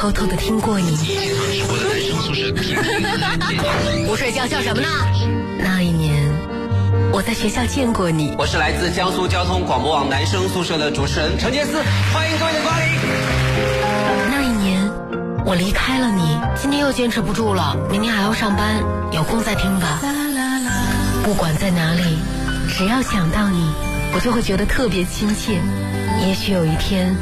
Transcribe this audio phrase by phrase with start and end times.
[0.00, 0.96] 偷偷的听过你。
[4.06, 4.88] 不睡觉笑什么呢？
[5.58, 6.32] 那一年，
[7.12, 8.34] 我在学校见过你。
[8.38, 11.82] 我是来自江苏交通广播网男生宿舍的主持人陈杰思，
[12.14, 12.86] 欢迎各位的光临。
[14.30, 14.90] 那一年，
[15.44, 16.40] 我离开了你。
[16.56, 20.00] 今天又坚持不住了，明天还要上班，有空再听吧。
[21.22, 22.16] 不管在哪里，
[22.70, 23.70] 只要想到你，
[24.14, 25.60] 我就会觉得特别亲切。
[26.26, 27.14] 也许有一天，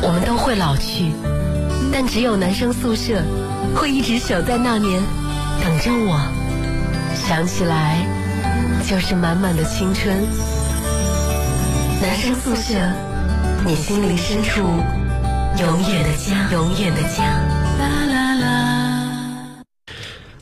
[0.00, 1.12] 我们都会老去，
[1.98, 3.22] 但只有男生宿舍
[3.74, 5.02] 会一直守在那年，
[5.64, 6.20] 等着我。
[7.14, 8.06] 想起来，
[8.86, 10.14] 就是满满的青春。
[12.02, 12.74] 男生宿舍，
[13.64, 14.60] 你心灵深处
[15.58, 18.25] 永远的家，永远的家。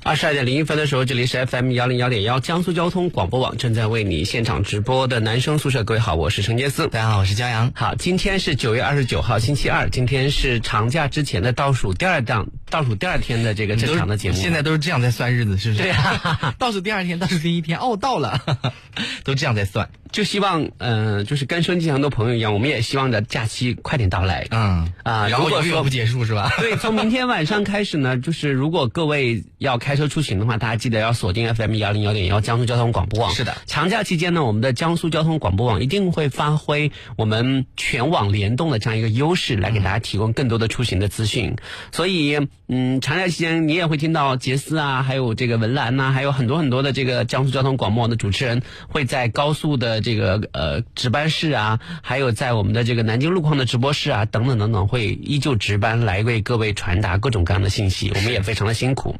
[0.06, 5.82] 二十二点零一分的时候，这里是 FM 幺零幺点幺江苏交通广播网正在为你现场直播的男生宿舍。
[5.82, 6.88] 各位好，我是陈杰思。
[6.88, 7.72] 大家好，我是江阳。
[7.74, 9.88] 好，今天是九月二十九号，星期二。
[9.88, 14.36] 今天是长假之前的倒数第二档，倒数第二天的这个正常的节目。
[14.36, 15.82] 现在都是这样在算日子，是不是？
[15.82, 18.40] 对呀， 倒数第二天，倒数第一天，哦，到了，
[19.22, 19.88] 都这样在算。
[20.10, 24.46] 就希望，嗯，就是跟收音机前很多朋友一样，我们也希望着假期快点到来。
[24.50, 26.50] 嗯啊，然后如果说永远不结束是吧？
[26.58, 33.32] 对，从明天晚上开始呢，就是如果各位要开车出行的话，大家记得要锁定 FM 幺零幺点幺江苏交通广播网。
[33.34, 41.56] 是的，长假期间呢，我们的江苏交通广播网一定会发挥我们全网联动的这样一个优势，来给大家提供更多的出行的资讯。
[41.90, 58.10] 所以，嗯，长假期间你也会听到杰斯啊，还有这个文兰呐、还有很多很多的这个江苏交通广播的主持人会在高速的这个呃值班室啊，还有在我们的这个南京路况的直播室啊，等等等等，会依旧值班来为各位传达各种各样的信息。
[58.14, 59.16] 我们也非常的辛苦。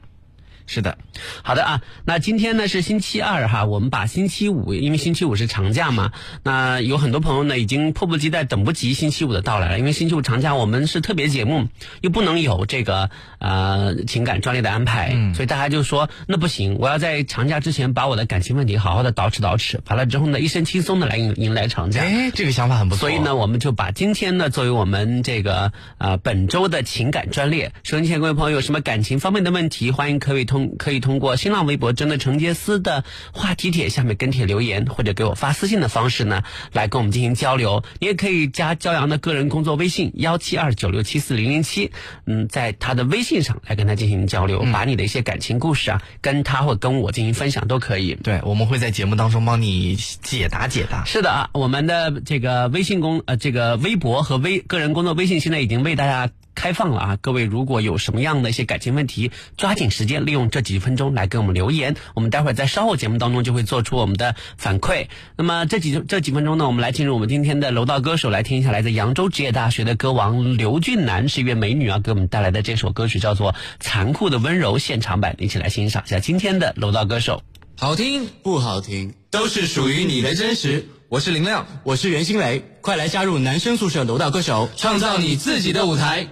[0.67, 0.99] 是的，
[1.43, 6.13] 好的啊，那今天呢是星期二哈，我们把星期五，因为星期五是长假嘛，
[6.43, 11.69] 那有很多朋友呢已经迫不及待等不及星期五的到来了，因为星期五长假我们是特别节目，
[12.01, 22.01] 又不能有这个呃情感专列的安排，嗯所以大家就说那不行，我要在长假之前把我的感情问题好好的捯饬捯饬，完了之后呢一身轻松的来迎迎来长假。
[22.01, 23.01] 哎，这个想法很不错。
[23.01, 27.73] 所以呢，我们就把今天呢作为我们这个呃本周的情感专列。
[27.83, 36.43] 收音机前各位朋友有什么感情方面的问题，欢迎可以通可以通过新浪微博“真的程杰斯”的话题帖下面跟帖留言，或者给我发私信的方式呢，
[36.73, 37.85] 来跟我们进行交流。
[38.01, 41.93] 你也可以加骄阳的个人工作微信幺七二九六七四零零七，
[42.27, 48.15] 嗯，在他的微信上来跟他进行交流，把你的一些感情故事啊，跟他或跟我进行分享都可以。
[48.15, 51.05] 对，我们会在节目当中帮你解答解答。
[51.05, 57.19] 是的啊，我们的这个微信公呃这个微博和微个人工作微信现在已经为大家开放了啊！
[57.21, 65.09] 各位如果有什么样的一些感情问题，抓紧时间利用这几分钟来给我们留言，我们待会儿在稍后节目当中就会做出我们的反馈。
[65.37, 77.43] 那么这几这几分钟呢，我们来进入我们今天的楼道歌手，来听一下来自扬州职业大学的歌王刘俊楠是一位美女啊，给我们带来的这首歌曲叫做《残酷的温柔》现场版，一起来欣赏一下今天的楼道歌手。
[77.77, 80.87] 好听不好听，都是属于你的真实。
[81.09, 86.29] 我是林亮，我是袁新雷，快来加入男生宿舍楼道歌手，创造你自己的舞台。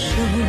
[0.00, 0.39] 手。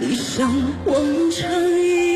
[0.00, 0.48] 一生
[0.86, 2.07] 望穿。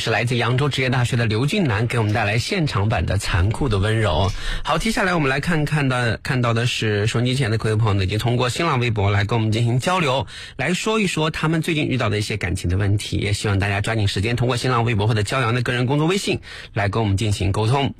[0.00, 4.30] 是来自扬州职业大学的刘俊南给我们带来现场版的《残酷的温柔》。
[4.64, 10.26] 好，接下来我们来看看的看到的是收音机前的各位朋友呢，已经通过新浪微博来跟我们进行交流，
[10.56, 13.18] 来说一说他们最近遇到的一些感情的问题。
[13.18, 16.40] 也希望大家抓紧时间通过新浪微博或者骄阳的个人公众微信
[16.72, 17.94] 来跟我们进行沟通。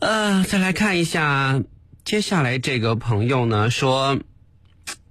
[0.00, 1.62] 呃，再来看一下
[2.04, 4.20] 接下来这个朋友呢说，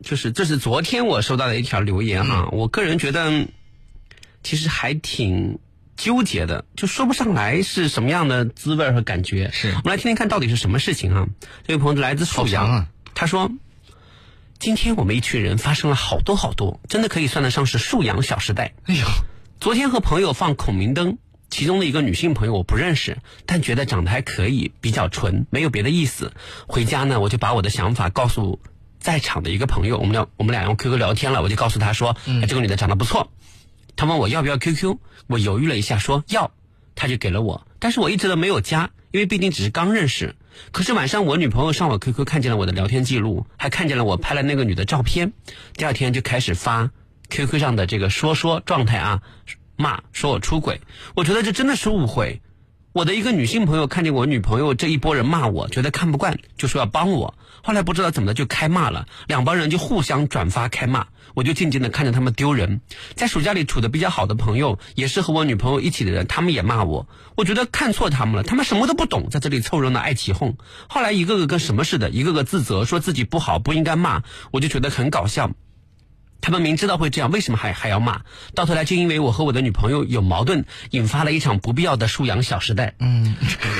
[0.03, 3.47] 就是这是昨天我收到的一条留言哈，我个人觉得
[4.43, 5.57] 其实还挺
[5.97, 9.49] 纠结的，就说不上来是什么样的滋味和感觉。
[9.53, 11.27] 是我们来听听看到底是什么事情啊？
[11.67, 13.51] 这位朋友来自沭阳，啊他说。
[14.57, 18.73] 今天我们一群人发生了好多好多，真的可以算得上是沭阳小时代。
[18.85, 19.05] 哎呦，
[19.59, 21.17] 昨天和朋友放孔明灯，
[21.49, 26.31] 其中的一个女性朋友我不认识，但觉得长得还可以，比较纯，没有别的意思。
[26.67, 28.61] 回家呢，我就把我的想法告诉
[28.97, 33.29] 在场的一个朋友，我们俩我们俩用 QQ 聊天了，我就告诉他说，哎，这个女的长得不错。
[34.07, 34.97] 问我要不要 QQ，
[35.27, 36.51] 我犹豫了一下说要，
[36.95, 40.35] 他就给了我，但是我一直都没有加，因为毕竟只是刚认识。
[40.71, 45.33] 可是晚上我女朋友上我 QQ 看见了我的聊天记录，还看见了我拍了那个女的照片，
[45.75, 46.91] 第二天就开始发
[47.29, 49.21] QQ 上的这个说说状态啊，
[49.75, 50.79] 骂说我出轨，
[51.15, 52.41] 我觉得这真的是误会。
[52.93, 57.35] 我的一个女性朋友看见我女朋友这一波人骂我，觉得看不惯，就说要帮我。
[57.61, 62.81] 后来不知道怎么的就开骂了，两帮人就互相转发开骂，我就静静的看着他们丢人。
[63.13, 70.57] 在暑假里处的比较好的朋友，也是和我女朋友一起的人，他们也骂我，我觉得看错他们了，他们什么都不懂，在这里凑热闹爱起哄。
[70.87, 75.51] 后来一个个跟什么似的，一个个自责，说自己不好，不应该骂，我就觉得很搞笑。
[76.41, 78.21] 他们明知道会这样，为什么还还要骂？
[78.53, 82.93] 到头来就因为我和我的女朋友有矛盾，引发了一场不必要的沭阳小时代。
[82.99, 83.35] 嗯，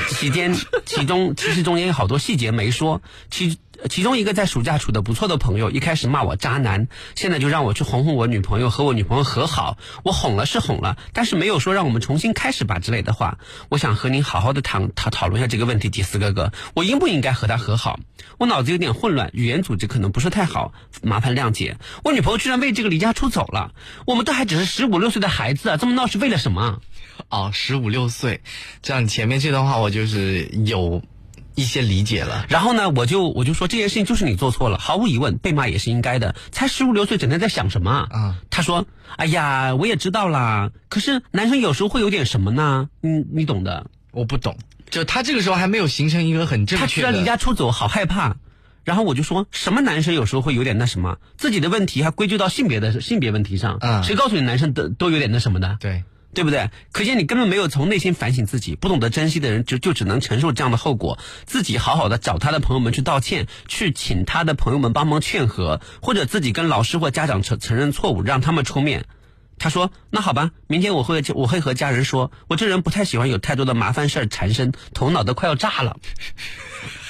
[0.10, 3.60] 期间其中其实中间有好多细节没说，其
[3.90, 9.78] 其中一个在暑假处的不错的朋友，一开始骂我渣男，现在就让我去哄哄我女朋友和我女朋友和好。
[10.04, 13.38] 我哄了是哄了，但是没有说让我们重新开始吧之类的话。
[13.70, 18.00] 我想和您好好的讨讨讨论一下这个问题，迪斯哥哥，我应不应该和他和好？
[18.38, 21.78] 我脑子有点混乱，语言组织可能不是太好，麻烦谅解。
[22.04, 23.72] 我女朋友居然为这个离家出走了，
[24.06, 26.82] 我们都还只是十五六岁的孩子啊，这么闹是为了什么？
[27.30, 28.42] 哦，十五六岁，
[28.82, 31.02] 这样前面这段话我就是有
[31.56, 32.46] 一些理解了。
[32.50, 36.36] 然后呢，我就我就说这件事情就是你做错了，毫无疑问，被骂也是应该的。
[36.52, 38.36] 才十五六岁，整天在想什么啊？
[38.50, 38.86] 他说
[39.18, 42.90] ：“哎呀，我也知道啦，可是男生有时候会有点什么呢？
[43.02, 43.88] 你你懂的。
[44.12, 44.58] 我不懂，
[44.90, 47.20] 就他这个时候还没有形成一个很正他居然确的。
[47.20, 48.38] 离家出走，好害怕。”
[48.86, 53.80] 然后我就说什么男生有时候会有点那什么，自己的问题还归咎到性别的性别问题上。
[53.82, 55.78] 嗯谁告诉你男生都都有点那什么的？
[55.80, 56.04] 对，
[56.36, 56.70] 对不对？
[56.92, 61.18] 可见你根本没有从内心反省自己，不懂得珍惜的人就就只能承受这样的后果。
[61.46, 69.06] 自己好好的找他的朋友们去道歉，去请他的朋友们帮忙劝和，或者自己跟老师或家长承承认错误，让他们出面。
[69.58, 75.98] 他说：“那好吧，明天我会我会和家人说，我这人不太喜欢有太多的麻烦事儿缠身，头脑都快要炸了。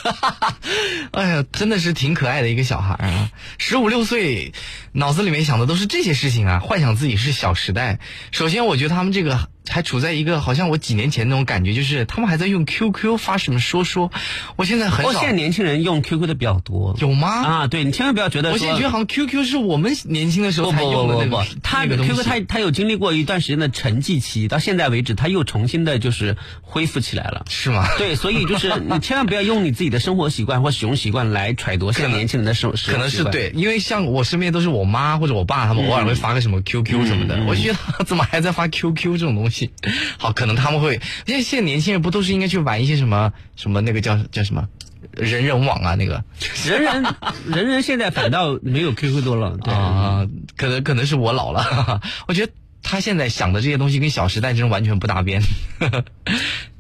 [1.12, 3.32] 哎呀，真的是挺可爱的一个小孩啊！
[3.58, 4.54] 十五六岁，
[4.92, 8.00] 脑子里面想的都是这些事情啊，幻想自己是小时代。
[8.32, 14.12] 首先，我觉得他们这个还处在一个好像我几年前那种感觉，就是他们还在用 QQ 发什么说说。
[14.56, 17.28] 我现在很我少现在年轻人用 QQ 的比较多，有吗？
[17.44, 27.46] 啊，对你千万不要觉得，我现在觉得好像 QQ 是我们年轻的时候才用的不不不那个，他 QQ 他他有经历过一段时间的沉寂期，到现在为止他又重新的就是恢复起来了。
[27.50, 27.88] 是吗？
[27.98, 32.98] 对，所以就是你千万不要用你自己的生活习惯或使用习惯来揣度现在年轻人的生使可。
[32.98, 39.72] 能是对，因为像我身边都是我妈或者我爸，他们偶尔会发个什么 QQ 什么的，我觉得怎么还在发 QQ 这种东西？
[40.18, 44.68] 好，可能他们会，因为现在年轻人不都是应该去玩一些什么什么那个叫叫什么
[45.12, 46.24] 人人网啊那个
[46.66, 47.04] 人人
[47.46, 49.74] 人人现在反倒没有 QQ 多了，对。
[49.74, 52.52] 啊，可能可能是我老了， 我觉得
[52.84, 55.42] 他现在想的这些东西跟《小时代》真的完全不搭边。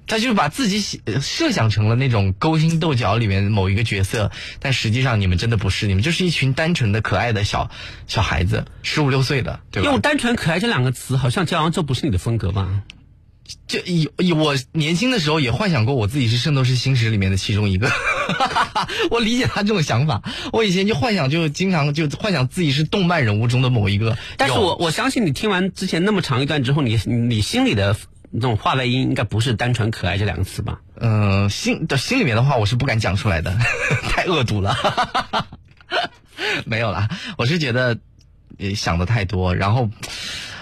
[0.08, 7.70] 他就是把自己想设想成了那种勾心斗角里面某一个角色，但实际上你们真的不是，你们就是一群单纯的可爱的小
[8.08, 10.02] 小孩子，十五六岁的，对吧用？
[10.02, 12.84] 单纯可爱这两个词，好像这这不是你的风格吧？
[13.68, 17.92] 就以以我年轻的时候也幻想过我自己是《圣斗士星矢》里面的其中一个，
[19.12, 20.24] 我理解他这种想法。
[20.52, 24.18] 我以前就幻想，就经常就幻想自己是动漫人物中的某一个。
[24.38, 27.96] 但是我我相信你听完之前那么长一段之后，你你心里的
[28.36, 30.82] 那种话外音应该不是单纯可爱这两个词吧？
[31.00, 33.56] 嗯，心的心里面的话，我是不敢讲出来的，
[34.12, 34.75] 太恶毒了。
[36.65, 37.98] 没有啦，我是觉得
[38.75, 39.89] 想的太多，然后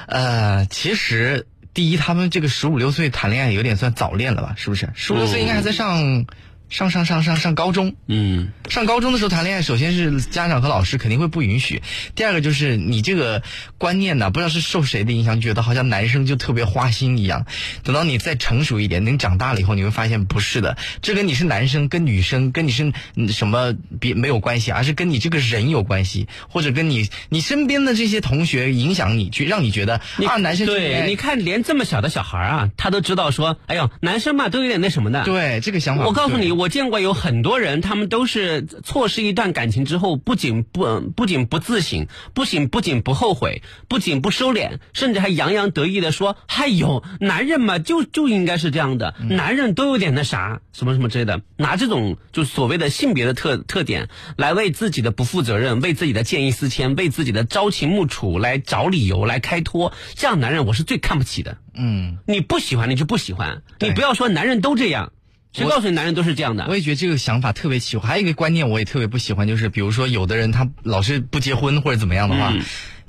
[0.08, 4.53] 呃，其实第一，他们这个十五六岁谈恋爱有点算早恋了吧？
[4.56, 4.89] 是不是？
[4.94, 6.25] 十五六岁应该还在上。
[6.74, 11.84] 上上上上上高中，嗯，上高中的时候谈恋爱，首先是家长和老师肯定会不允许，
[12.15, 13.44] 第二个就是你这个
[13.77, 17.46] 观念呢，不知道是受谁的影响，觉得好像男生就特别花心一样。
[17.84, 35.24] 等到你再成熟一点，等你长大了以后，你会发现不是的，这跟你是男生、跟女生、跟你是嗯什么别没有关系，而是跟你这个人有关系，或者跟你你身边的这些同学影响你，去让你觉得啊，男生对，你看连这么小的小孩啊，他都知道说，哎呦，男生嘛都有点那什么的。
[35.24, 61.58] 对这个想法，我告诉你，对我见过有很多人，他们都是错失一段感情之后，不仅不不仅不自省，不仅不仅不后悔，不仅不收敛，甚至还洋洋得意的说：“哎呦，男人嘛，就就应该是这样的，男人都有点那啥，什么什么之类的，拿这种就所谓的性别的特特点来为自己的不负责任，为自己的见异思迁，为自己的朝秦暮楚来找理由来开脱，这样男人我是最看不起的。
[61.75, 62.20] 嗯。
[62.25, 65.12] 你不喜欢你就不喜欢，你不要说男人都这样，
[65.53, 66.65] 谁告诉你男人都是这样的？
[66.67, 68.10] 我也觉得这个想法特别奇怪。
[68.10, 72.51] 还有一个观念我也特别不喜欢，就是比如说有的人他老是不结婚或者怎么样的话，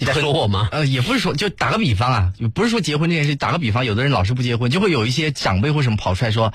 [0.05, 0.69] 你在说我吗？
[0.73, 6.53] 呃，也不是说，就打个比方啊，不是说结婚这件事，打个比方，有的人老是不结婚，就会有一些长辈或什么跑出来说，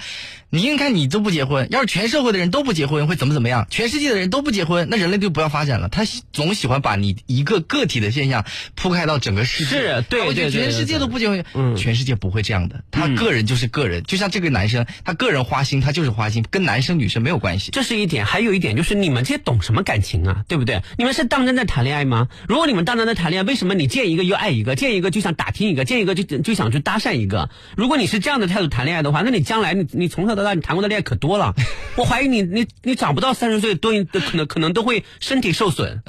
[0.50, 3.68] 你应该你都不结婚，要是全社会的人都不结婚，会怎么怎么样？
[3.70, 5.90] 全世界的人都不结婚，那人类就不要发展了。
[5.90, 17.72] 他喜总喜欢把你一个个体的现象铺开到整个世界，是对我觉得对对全世界都不结婚，嗯全世界不会这样的，他个人就是个人，就像这个男生，他个人花心，他就是花心，跟男生女生没有关系。
[17.72, 20.82] 这是一点，还有一点就是你们这些懂什么感情啊，对不对？
[20.98, 22.28] 你们是当真在谈恋爱吗？
[22.48, 27.50] 如果你们当真在谈恋爱，为什么你见一个又爱一个，见一个就想打听一个，见一个就就想去搭讪一个？
[27.76, 31.54] 如果你是这样的态度谈恋爱的话，那你将来你你从小到大你谈过的恋爱可多了，
[31.98, 36.02] 我怀疑你你你长不到三十岁都可能可能都会身体受损，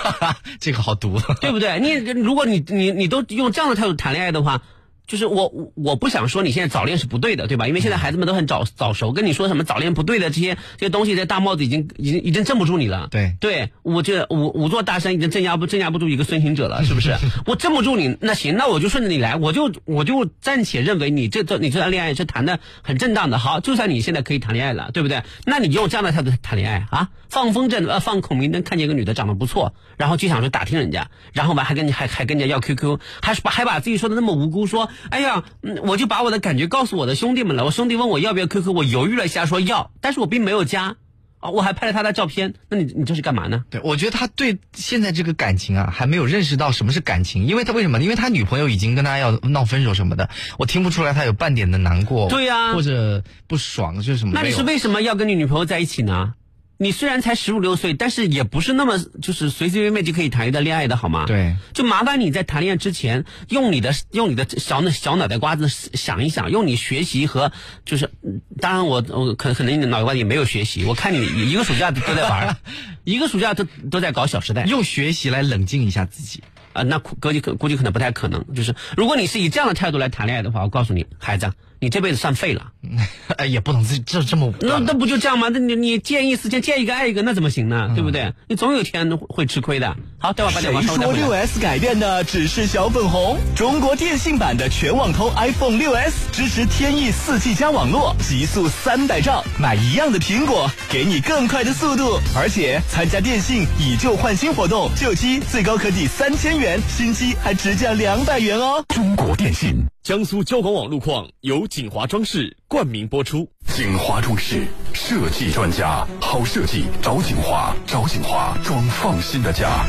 [0.60, 1.20] 这个好毒。
[1.40, 1.80] 对不对？
[1.80, 4.62] 你如果你你你都用这样的态度谈恋爱的话。
[5.06, 7.68] 就是我我我不想说你现在早恋是不对的，对吧？
[7.68, 13.08] 因为现在孩子们都很早早熟，跟你说什么早恋不对的这些这些东西，这大帽子已经已经已经镇不住你了。
[13.10, 17.14] 对对，我这五五座大山已经镇压不镇压不住一个孙行者了，是不是？
[17.46, 23.38] 我镇不住你，那行，那我就顺着你来，我就我就暂且认为你这这你这段恋爱是谈的很正当的。
[23.38, 25.22] 好，就算你现在可以谈恋爱了，对不对？
[25.44, 27.10] 那你用这样的态度谈恋爱啊？
[27.28, 37.64] 放风筝呃放孔明灯，看见一个女的长得不错，然后就想说打听人家，然后完还跟你还还跟人家要 QQ，还把还把自己说的那么无辜，说哎呀，嗯，我就把我的感觉告诉我的兄弟们了。
[37.64, 40.96] 我兄弟问我要不要 QQ，我犹豫了一下说要，但是我并没有加
[41.38, 42.54] 啊，我还拍了他的照片。
[42.68, 43.64] 那你你这是干嘛呢？
[43.70, 48.00] 对，我觉得他对现在这个感情啊，还没有认识到什么是感情，因为他为什么？
[48.00, 54.32] 因为他女朋友已经跟他要闹分手什么的，我听不出来他有半点的难过，对呀或者不爽，就是什么。
[54.34, 56.34] 那你是为什么要跟你女朋友在一起呢？
[56.76, 61.24] 你虽然才十五六岁，但是也不是那么就是随随便便就可以谈一段恋爱的好吗？
[61.26, 67.52] 对，就麻烦你在谈恋爱之前，用你的用你的小脑小脑袋瓜子想一想，用你学习和
[67.84, 72.56] 就是，嗯当然我我可可能你的脑袋瓜子也没有学习，我看你一个暑假都在玩儿，
[73.04, 76.42] 一个暑假都都在搞《小时代》用学习来冷静一下自己。
[76.72, 78.52] 啊、那估计可估计可能不太可能。
[78.52, 81.52] 就是如果你是以这样的态度来谈恋爱的话，我告诉你，孩子，
[81.84, 82.68] 你这辈子算废了。
[83.36, 85.48] 哎，也不能这这这么武那那不就这样吗？
[85.52, 87.88] 那你你见异思迁，见一个爱一个，那怎么行呢？
[87.90, 88.32] 嗯对不对？
[88.48, 89.94] 你总有一天会吃亏的。
[90.18, 91.46] 好，待会儿把电话谁说六稍微再回来。
[91.46, 93.38] S 改变的只是小粉红？
[93.54, 108.84] 中国电信版的全网通 iPhone 六 S 支持天翼四 G 加网络，极速三百兆，买一样的苹果，给你更快的速度，而且参加电信以旧换新活动，旧机最高可抵三千元，新机还直降两百元哦。
[108.88, 109.84] 中国电信。
[110.04, 113.48] 江苏交广网路况由锦华装饰冠名播出。
[113.74, 119.86] 锦华装饰设计专家，好设计找锦华，找锦华装放心的家。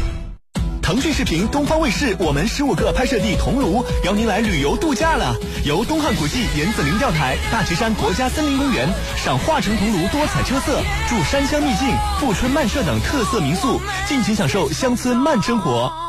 [0.81, 5.35] 腾讯视频、东方卫视，我们十五个拍摄地桐庐邀您来旅游度假了。
[5.65, 11.89] 由东汉古迹、严子陵钓台、大池山国家森林公园，赏华城桐庐多彩车色，住山乡秘境、
[12.21, 16.04] 富春漫社等特色民宿，尽情享受乡村慢生活。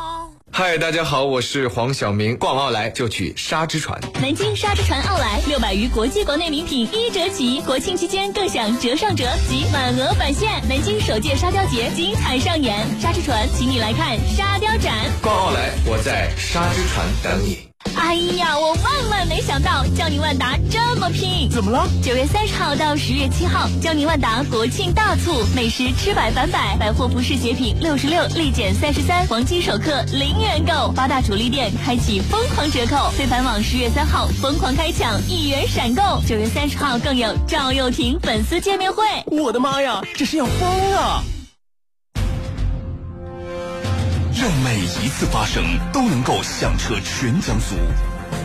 [0.51, 2.35] 嗨，大家好，我是黄晓明。
[2.37, 3.99] 逛奥莱就去沙之船。
[4.21, 10.49] 南京沙之船奥莱六百余国际国内名品一折起，国庆期间更享折上折及满额返现。
[10.67, 14.95] 南京首届沙雕节精彩上演，沙之船请你来看沙雕展。
[15.21, 17.67] 逛奥莱，我在沙之船等你。
[17.95, 21.49] 哎呀，我万万没想到江宁万达这么拼！
[21.49, 21.87] 怎么了？
[22.03, 33.09] 九月三十号到十月七号，江宁万达国庆大促，美食吃百返百，百货服饰鞋品六十六立减三十三，黄金首克零元购，八大主力店开启疯狂折扣。
[33.11, 39.03] 非凡网十月三号疯狂开抢一元闪购，九月三十号更有赵又廷粉丝见面会。
[39.27, 41.23] 我的妈呀，这是要疯啊！
[44.39, 47.75] 让每一次发声都能够响彻全江苏，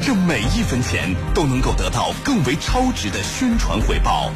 [0.01, 4.33] 让每一分钱都能够得到更为超值的宣传回报，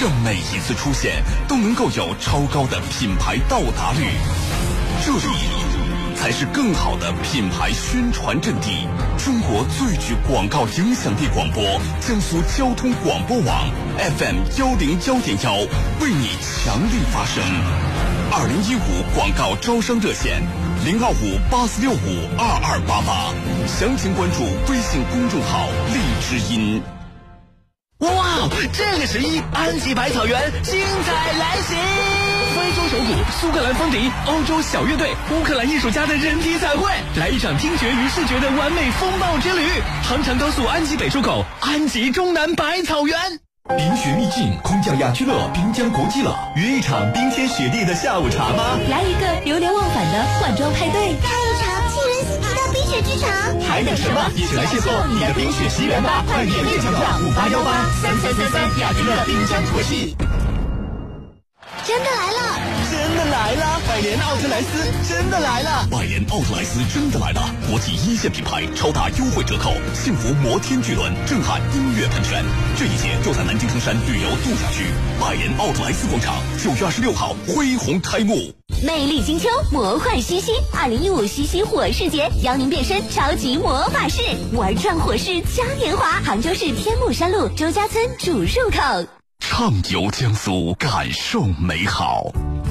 [0.00, 4.06] 让每一次出现都能够有超高的品牌到达率。
[5.04, 5.26] 这里
[6.22, 8.86] 才是更好的品牌宣传阵地。
[9.18, 11.64] 中国最具广告影响力广播，
[12.00, 15.52] 江苏交通广播网 FM 幺零幺点幺，
[16.00, 17.42] 为你强力发声。
[18.30, 20.40] 二零一五广告招商热线
[20.84, 21.96] 零二五八四六五
[22.38, 23.34] 二二八八，
[23.66, 26.80] 详情关注微信公众号“荔枝音”。
[27.98, 32.21] 哇，这个十一安吉百草园精彩来袭！
[32.52, 39.66] 非洲首古苏格兰风笛、欧洲小乐队、乌克兰艺术家的人体彩绘，来一场听觉与视觉的完美风暴之旅。
[40.02, 43.16] 杭长高速安吉北出口，安吉中南百草园。
[43.68, 48.76] 冰雪秘境空降雅居乐滨江国际了，约一场冰天雪地的下午茶吧。
[48.90, 53.30] 来一个流连忘返的换装派对，来一场沁人心脾的冰雪之城。
[53.66, 54.30] 还等什么？
[54.36, 56.22] 一起来邂逅你的冰雪奇缘吧！
[56.26, 60.14] 快点月抢票五八幺八三三三三雅居乐滨江国际。
[61.84, 62.58] 真的来了！
[62.90, 63.80] 真真的来了！
[63.86, 65.86] 百年奥特莱斯真的来了！
[65.90, 67.54] 百年奥特莱斯真的来了！
[67.68, 72.42] 国际一线品牌超大优惠折扣，幸福摩天巨轮震撼音乐喷泉，
[72.74, 74.86] 这一切就在南京藤山旅游度假区
[75.20, 78.50] 百年奥特莱斯广场，九月二十六号恢宏开幕。
[78.82, 84.22] 魅力金秋，魔幻西西，二零一五西西火势节，邀您变身超级魔法师，
[84.54, 89.21] 玩转火势嘉年华，杭州市天目山路周家村主入口。
[89.54, 92.22] 畅游江苏，感受美好。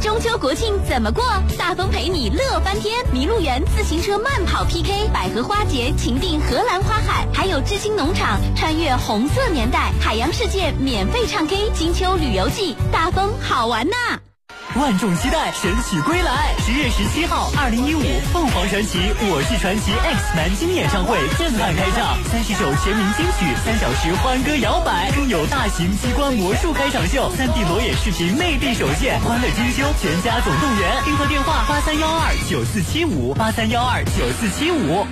[0.02, 1.24] 中秋国庆怎么过？
[1.56, 3.06] 大风陪你乐翻天！
[3.14, 14.31] 麋鹿园自行车慢跑 PK，百合花节情定荷兰花海，还有知青农场穿越红色年代，海洋世界免费唱 K，金秋旅游季，大风好玩呐！
[14.76, 35.06] 万众期待神曲归来，十月十七号，二零一五凤凰传奇《我是传奇 X》南京演唱会震撼开唱，三十首全民金曲，三小时欢歌摇摆，更有大型机关魔术开场秀，三 D 裸眼视频内地首现，欢乐金秋，全家总动员，订货电话八三幺二九四七五八三幺二九四七五。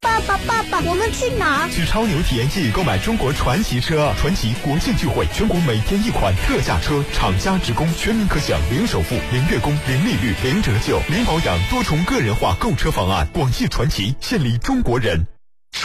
[0.00, 1.70] 爸爸，爸爸，我们去哪儿？
[1.70, 13.28] 去超牛体验季购买中国传奇车，传奇国庆聚会，全国每天一款特价车，厂家直供，全民可享零首付、零月供、零利率、零折旧、零保养，多重个人化购车方案。
[13.32, 15.26] 广汽传奇，献礼中国人。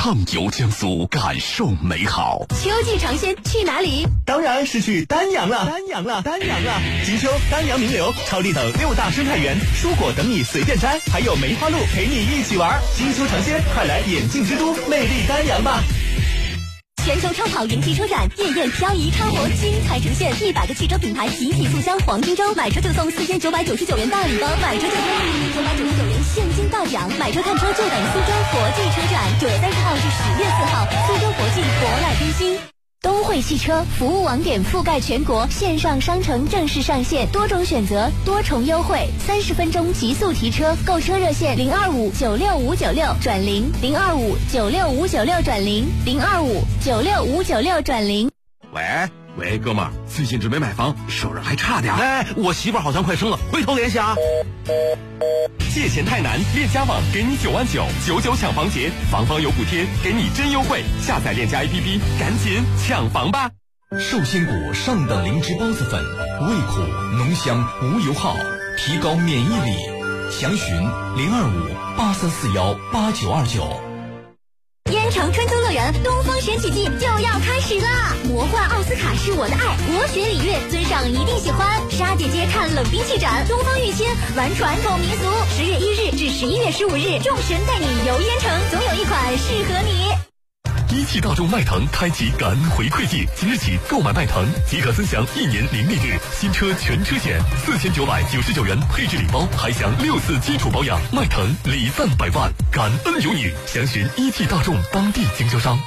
[0.04, 2.44] 畅游江苏，感受美好。
[2.60, 4.08] 秋季尝鲜去哪里？
[4.26, 6.82] 当然是去丹阳了，丹阳了，丹阳了！
[7.06, 12.82] 金秋丹阳名流、超丽等六大生态园，蔬果等你随便摘，还有梅花鹿陪你一起玩。
[12.98, 15.84] 金秋尝鲜，快来眼镜之都魅力丹阳吧！
[17.04, 32.71] 全球超跑迎汽车展，夜宴漂移超模精彩呈现，一百个汽车品牌集体促销黄金周，买车就送四千九百九十九元大礼包，买车就送一千九百九十九元现金大奖，买车看车就等苏州国际车展，九月三十号至十月四号，苏州国际博览中心。
[33.02, 48.30] 东汇汽车服务网点覆盖全国，线上商城正式上线，多种选择，多重优惠，三十分钟极速提车，购车热线零二五九六五九六转零零二五九六五九六转零零二五九六五九六转零。
[48.72, 48.82] 喂
[49.38, 51.94] 喂，哥们儿，最近准备买房，手上还差点。
[51.94, 54.14] 哎，我媳妇儿好像快生了，回头联系啊。
[55.74, 60.84] 借钱太难，链家网给你九万九，九九抢房节，房房有补贴，给你真优惠。
[61.02, 63.50] 下载链家 APP，赶紧抢房吧！
[63.98, 66.04] 寿仙谷上等灵芝孢子粉，
[66.48, 66.82] 味苦
[67.18, 68.36] 浓香无油耗，
[68.78, 69.78] 提高免疫力。
[70.30, 70.76] 详询
[71.16, 73.91] 零二五八三四幺八九二九。
[74.92, 78.14] 烟城春秋乐园东风神曲季就要开始啦！
[78.28, 81.82] 魔幻奥斯卡是我的爱，国学礼乐尊上一定喜欢。
[81.90, 85.32] 沙姐姐看冷兵器展，东方御亲玩传统民俗。
[85.56, 90.31] 十月一日至十一月十五日，众神带你游烟城，总有一款适合你。
[90.94, 101.00] 一汽大众迈腾开启感恩回馈季，即日起购买迈腾即可分享一年零利率新车全车险，四千九百九十九元配置礼包，还享六次基础保养。
[101.14, 103.50] 迈腾礼赞百万，感恩有你。
[103.66, 105.80] 详询一汽大众当地经销商。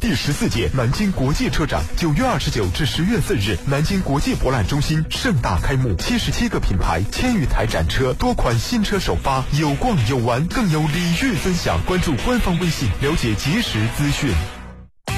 [0.00, 11.80] 第十四届南京国际车展九月二十九至十月四日，南京国际博览中心盛大开幕，七十七个品牌，千余台展车，多款新车首发，有逛有玩，更有礼遇分享。
[11.86, 14.30] 关注官方微信，了解及时资讯。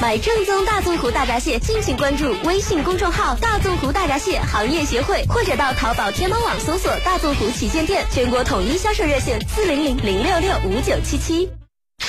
[0.00, 11.50] 买正宗大纵湖大闸蟹，敬请关注微信公众号“大纵湖大闸蟹行业协会”，或者到淘宝、天猫网搜索“大纵湖旗舰店”，全国统一销售热线：四零零零六六五九七七。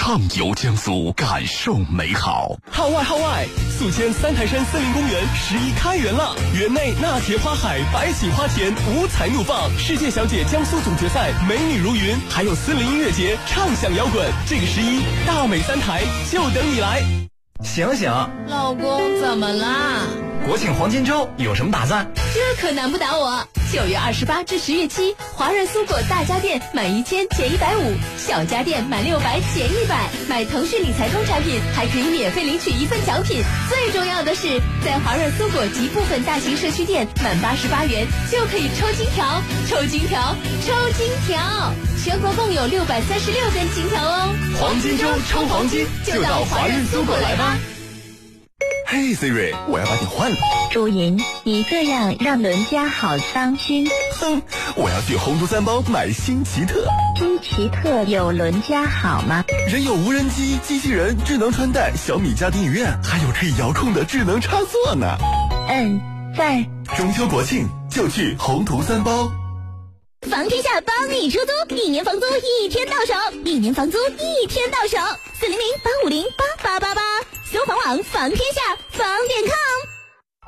[0.09, 2.57] 畅游江苏，感受美好。
[2.71, 3.45] 号外号外！
[3.77, 9.69] 宿迁三台山森林公园十一开园了，园内那田花海，百景花田，五彩怒放。
[9.77, 14.27] 世界小姐江苏总决赛，美女如云，还有森林音乐节，畅享摇滚。
[14.47, 17.18] 这个十一，大美三台就等你来。
[17.61, 18.09] 醒醒，
[18.47, 20.07] 老公怎么啦？
[20.47, 22.09] 国庆黄金周有什么打算？
[22.33, 23.45] 这可难不倒我。
[23.73, 30.09] 九月二十八至十月七，华润苏果大家电满一千减一百五，小家电满六百减一百。
[30.29, 33.43] 买腾讯理财通产品还可以免费领取一份奖品。
[33.67, 40.33] 最重要的是，在华润苏果及部分大型社区店满八十八元就可以抽金条，抽金条，
[40.65, 41.73] 抽金条！
[42.03, 44.33] 全国共有六百三十六根金条哦。
[44.59, 47.57] 黄金周抽黄金，就到华润苏果来吧。
[48.87, 50.37] 嘿，Siri，我要把你换了。
[50.71, 53.87] 朱莹，你这样让伦家好伤心。
[54.19, 54.41] 哼，
[54.75, 56.87] 我要去宏图三包买新奇特。
[57.17, 59.43] 新奇特有伦家好吗？
[59.69, 65.17] 人有无人机、机器人、智能穿戴、小米家庭影院，还有可以遥控的智能插座呢。
[65.69, 66.01] 嗯，
[66.35, 66.65] 在。
[66.97, 69.31] 中秋国庆就去宏图三包。
[70.39, 74.97] 房天下帮你出租一年房租一天到手一年房租一天到手
[75.37, 77.01] 四零零八五零八八八八
[77.51, 79.59] 搜房网房天下房点 com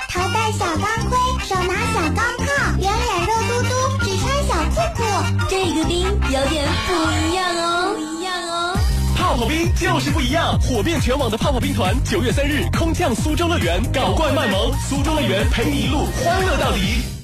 [0.10, 2.46] 头戴小钢盔手拿小钢炮
[2.80, 7.94] 圆脸肉嘟嘟只穿小裤裤这个兵有点不一样哦。
[7.94, 8.78] 不一样哦。
[9.18, 17.21] 泡泡冰就是不一样火遍全网的泡泡兵团九月三日空降苏州乐园搞怪卖萌苏州乐园陪你一路欢乐到底。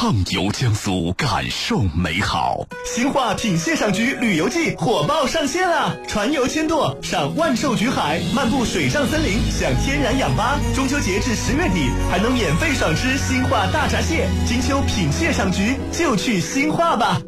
[0.00, 2.64] 畅游江苏，感受美好。
[2.86, 10.56] 新化品蟹赏菊旅游季火爆上线啦，船游千舵，赏万寿菊海，漫步水上森林，享天然氧吧。
[10.72, 14.28] 中秋节至十月底，还能免费赏吃新化大闸蟹。
[14.46, 17.20] 金秋品蟹赏菊，就去新化吧。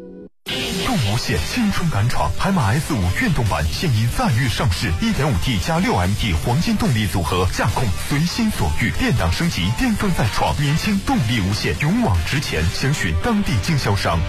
[0.45, 12.63] 动无限青春敢闯，海马 S 五运动版现已再遇上市一点五 T 加六 MT 黄金动力组合，驾控随心所欲，电档升级，巅峰再创，年轻动力无限，勇往直前。
[12.73, 14.19] 详询当地经销商。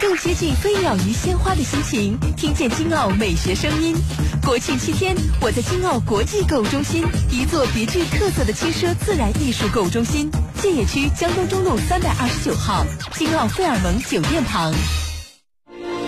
[0.00, 3.94] 更接近飞鸟与鲜花的心情，听见京奥美学声音。
[4.42, 10.30] 国庆七天，我在京奥国际购物中心，一座别具特色的轻奢自然艺术购物中心，
[10.62, 14.72] 建邺区江东中路三百二十九号，京奥费尔蒙酒店旁。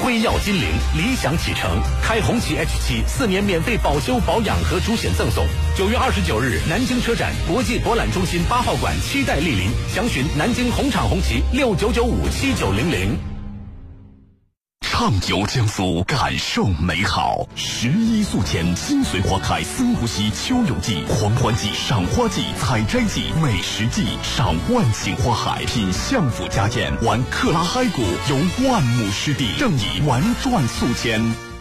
[0.00, 0.62] 辉耀金陵
[0.96, 1.70] 理想启程，
[2.02, 5.46] 开红旗 H 七四年免费保修保养和主险赠送。
[5.76, 13.31] 九月二十九日，南京车展国际博览中心八号馆期待莅临，详询南京红场红旗六九九五七九零零。
[15.02, 17.44] 畅游江苏，感受美好。
[17.56, 28.36] 十一宿迁，心随花开，深呼吸秋游季、狂欢季、赏花季、采摘季、美食季，赏万顷花海，品相府家宴，玩克拉嗨谷，游
[28.70, 31.51] 万亩湿地，正以玩转宿迁。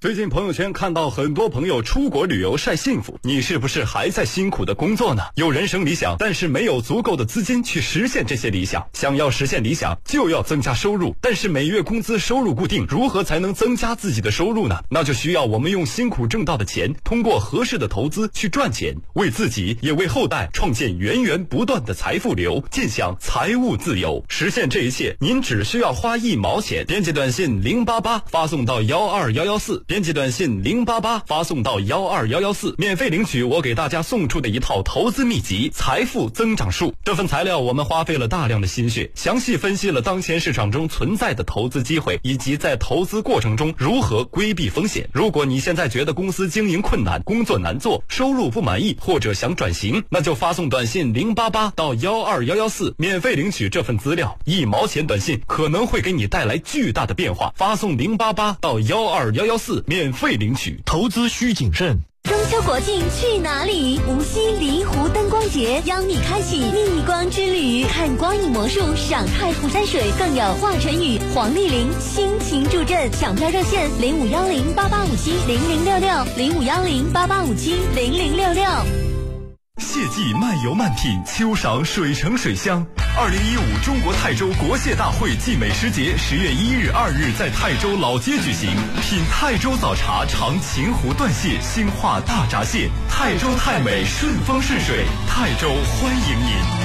[0.00, 5.22] 最近朋友圈看到很多朋友出国旅游晒幸福，你是不是还在辛苦的工作呢？
[5.34, 8.88] 有人生理想，但是没有足够的资金去实现这些理想。
[8.94, 14.82] 想要实现理想，就要增加收入，但是每月工资收入固定，如何才能增加自己的收入呢？
[14.88, 24.24] 那就需要我们用辛苦挣到的钱，通过合适的投资去赚钱，为自己也为后代创建源源不断的财富流，尽享财务自由。
[24.28, 29.84] 实现这一切，您只需要花一毛钱，编辑短信零八八发送到幺二幺幺四。
[29.90, 36.92] 编辑短信零八八发送到幺二幺幺四，免费领取我给大家送出的一套投资秘籍《财富增长术》。
[37.02, 45.08] 这份材料我们花费了大量的心血，详细分析了当前市场中存在的投资机会，以及在投资过程中如何规避风险。
[45.12, 54.38] 如果你现在觉得公司经营困难、工作难做、收入不满意，或者想转型，那就发送短信零八八到幺二幺幺四，免费领取这份资料。
[54.44, 57.52] 一毛钱短信可能会给你带来巨大的变化。
[57.56, 59.79] 发送零八八到幺二幺幺四。
[59.86, 61.98] 免费领取，投资需谨慎。
[62.24, 63.98] 中秋国庆去哪里？
[64.06, 73.10] 无锡蠡湖灯光节邀你开启逆光之旅，看光影魔术，赏太湖山水，更有华晨宇、黄丽玲倾情助阵。
[73.12, 78.99] 抢票热线：零五幺零八八五七零零六六零五幺零八八五七零零六六。
[79.80, 82.86] 蟹季漫游漫品，秋赏水城水乡。
[83.18, 92.90] 二零一五中国泰州国蟹大会暨美食节十月一日、二日在泰州老街举行，品泰州早茶，尝秦湖断蟹、兴化大闸蟹。
[93.08, 96.79] 泰州太美，顺风顺水，泰州欢迎您！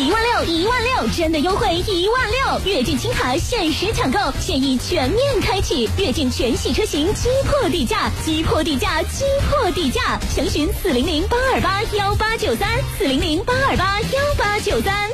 [0.00, 2.60] 一万六，一万六，真的优惠一万六！
[2.64, 10.18] 跃进轻卡限时抢购，现已全面开启，跃进全系车型击破底价，击破底价，击破底价！
[10.34, 15.10] 详询四零零八二八幺八九三，四零零八二八幺八九三。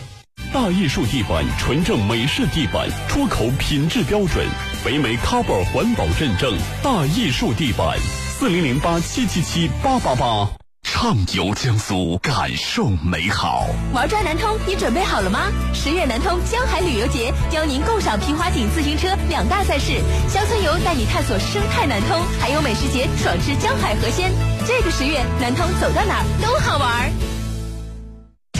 [0.53, 4.46] 大艺术地板，纯正美式地板，出口品质标准，
[4.85, 6.57] 北美 Carbo 环保认证。
[6.85, 7.99] 大艺术地板，
[8.38, 10.49] 四零零八七七七八八八。
[10.98, 13.66] 畅游江苏，感受美好。
[13.92, 15.52] 玩转南通，你准备好了吗？
[15.74, 24.32] 十月南通江海旅游节，邀您共赏皮划艇、自行车两大赛事，乡村游带你探索生态南通，还有美食节爽吃江海河鲜。
[24.66, 27.36] 这个十月，南通走到哪儿都好玩。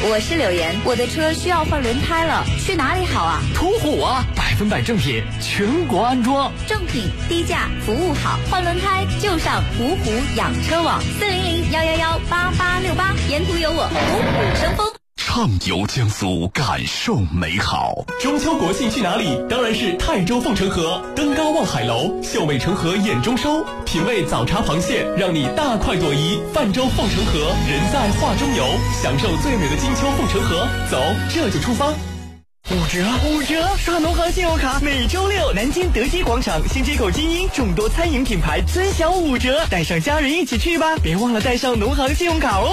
[0.03, 3.41] 我是柳岩，我的车需要换轮胎了，去哪里好啊？
[3.55, 15.06] 途虎啊，百分百正品，全国安装，正品低价，服务好，换轮胎就上途虎养车网，四零零幺幺幺八八六八，沿途有我，虎虎生风。
[15.29, 17.93] 畅游江苏，感受美好。
[18.23, 19.37] 中秋国庆去哪里？
[19.51, 26.39] 当然是泰州凤城河，登高望海楼，秀美成河眼中收，品味早茶螃蟹，让你大快朵颐。
[26.55, 28.65] 泛舟凤城河，人在画中游，
[29.03, 30.67] 享受最美的金秋凤城河。
[30.89, 31.89] 走，这就出发。
[31.89, 33.69] 五折，五折！
[33.77, 40.97] 刷农行信用卡，每周六南京德基广场新街口金鹰众多餐饮品牌尊享五折，带上家人一起去吧！
[41.03, 42.71] 别忘了带上农行信用卡哦。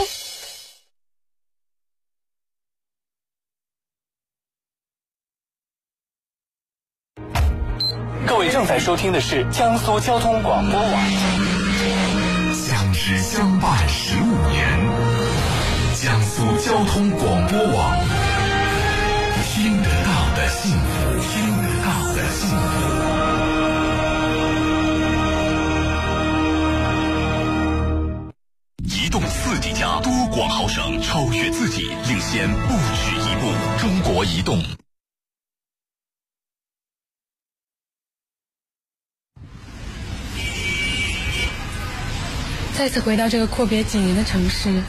[8.63, 11.03] 正在收听的是江苏交通广播网。
[12.53, 14.79] 相知相伴十五年，
[15.95, 17.99] 江苏交通广播网，
[19.53, 20.85] 听得到的幸福，
[21.19, 22.63] 听得到的幸福。
[28.85, 33.51] 移动四 G 加多广豪省，超越自己，领先不止一步。
[33.77, 34.63] 中国移动。
[42.75, 44.81] 再次回到这个阔别几年的城市，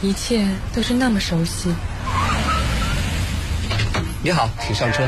[0.00, 1.74] 一切都是那么熟悉。
[4.22, 5.04] 你好，请上车。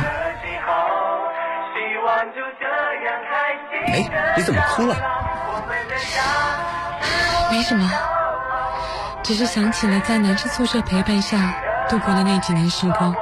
[3.87, 4.96] 哎，你怎么哭了？
[7.50, 7.90] 没什么，
[9.22, 11.54] 只是想起了在男生宿舍陪伴下
[11.88, 13.14] 度过的那几年时光。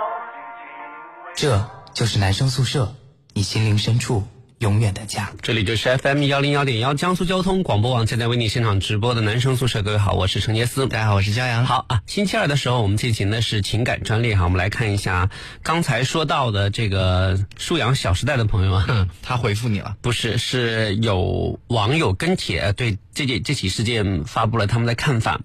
[1.34, 2.94] 这就是男生宿舍，
[3.34, 4.26] 你心灵深处
[4.58, 5.32] 永远的家。
[5.42, 9.82] 这里就是 FM 幺零幺点幺江苏交通广播网正在为你现场直播的男生宿舍。
[9.82, 11.66] 各位好，我是陈杰思，大家好，我是骄阳。
[11.66, 15.30] 好啊，星期二的时候我们进行的是情感专列哈，我们来看一下
[15.62, 19.96] 刚才说到的这个舒阳小时代的朋友啊，他回复你了？
[20.00, 25.40] 不是，是有网友跟帖对这件这起事件发布了他们的看法。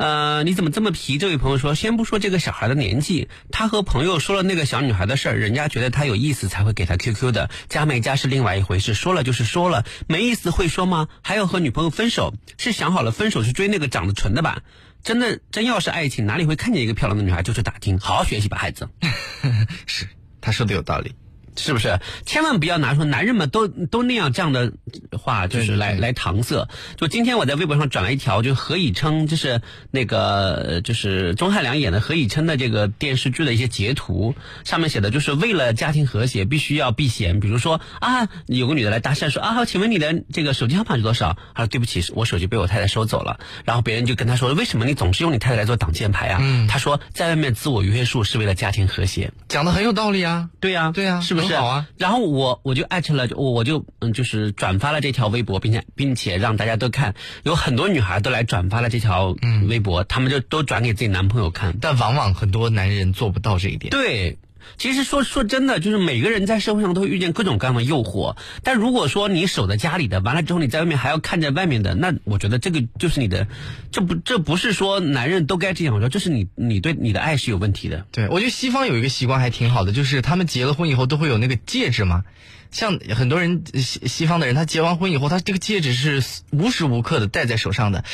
[0.00, 1.18] 呃，你怎么这么皮？
[1.18, 11.08] 这位朋友说，先不说这个小孩的年纪，他和朋友说了那个小女孩的事儿，人家觉得他有意思才会给他 QQ 的，加没加是另外一回事，说了就是说了，没意思会说吗？
[11.20, 14.62] 还要和女朋友分手，是想好了分手去追那个长得纯的吧？
[15.04, 17.98] 真的，真要是爱情，哪里会看见一个漂亮的女孩就去打听？
[17.98, 18.88] 好好学习吧，孩子。
[19.84, 20.08] 是，
[20.40, 21.14] 他说的有道理。
[21.56, 21.98] 是不是？
[22.24, 24.72] 千万不要拿出男人们都都那样这样的
[25.18, 26.68] 话，就是来来搪塞。
[26.96, 29.60] 就今天我在微博上转了一条，就何以琛，就是
[29.90, 34.34] 那个就是钟汉良演的何以琛的这个电视剧的一些截图，
[34.64, 37.40] 上面写的就是为了家庭和谐，必须要避嫌。
[37.40, 41.36] 比如说啊，有个女的来搭讪说啊，请问你的这个手机号码是多少？
[41.54, 43.40] 他说对不起，我手机被我太太收走了。
[43.64, 46.38] 然后别人就跟他说，为什么你总是用你太太来做挡箭牌啊？
[46.40, 50.48] 嗯，他说在外面自我约束是为了家庭和谐，讲的很有道理啊。
[50.60, 51.39] 对呀，对呀，是不是？
[51.48, 51.88] 好啊。
[51.98, 59.34] 然后我我就艾特了，我我就嗯，就是转发了这条微博，并且并且让大家都看，有很多女孩都来转发了这条
[59.68, 61.76] 微博，她们就都转给自己男朋友看。
[61.80, 63.90] 但往往很多男人做不到这一点。
[63.90, 64.38] 对。
[64.78, 68.36] 其实说说真的，就是每个人在社会上都会遇见各种各样的诱惑。
[68.62, 73.46] 但如果说你守在家里的，完了之后你在外面还要看着外面的，那我觉得这个就是你的，
[73.90, 78.06] 这不这不是说男人都该这样，我说这是你你对你的爱是有问题的。
[78.12, 82.24] 对，我觉得西方有一个习惯还挺好的，就是他们结了婚以后都会有那个戒指嘛。
[82.70, 88.04] 像很多人西西方的人，他结完婚以后，他这个戒指是无时无刻的戴在手上的。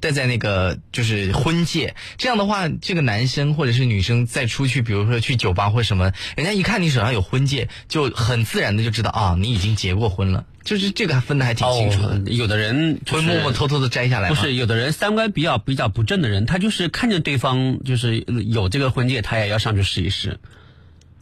[0.00, 10.44] 戴在那个就是婚戒，这样的话，这个男生或者是女生再出去，比如说去酒吧或什么，人家一看你手上有婚戒，就很自然的就知道啊，你已经结过婚了。
[10.64, 12.32] 就是这个还分的还挺清楚的。
[12.32, 20.40] 有的人会默默偷偷的摘下来，不是有的人三观比较比较不正的人，他就是看见对方就是有这个婚戒，他也要上去试一试。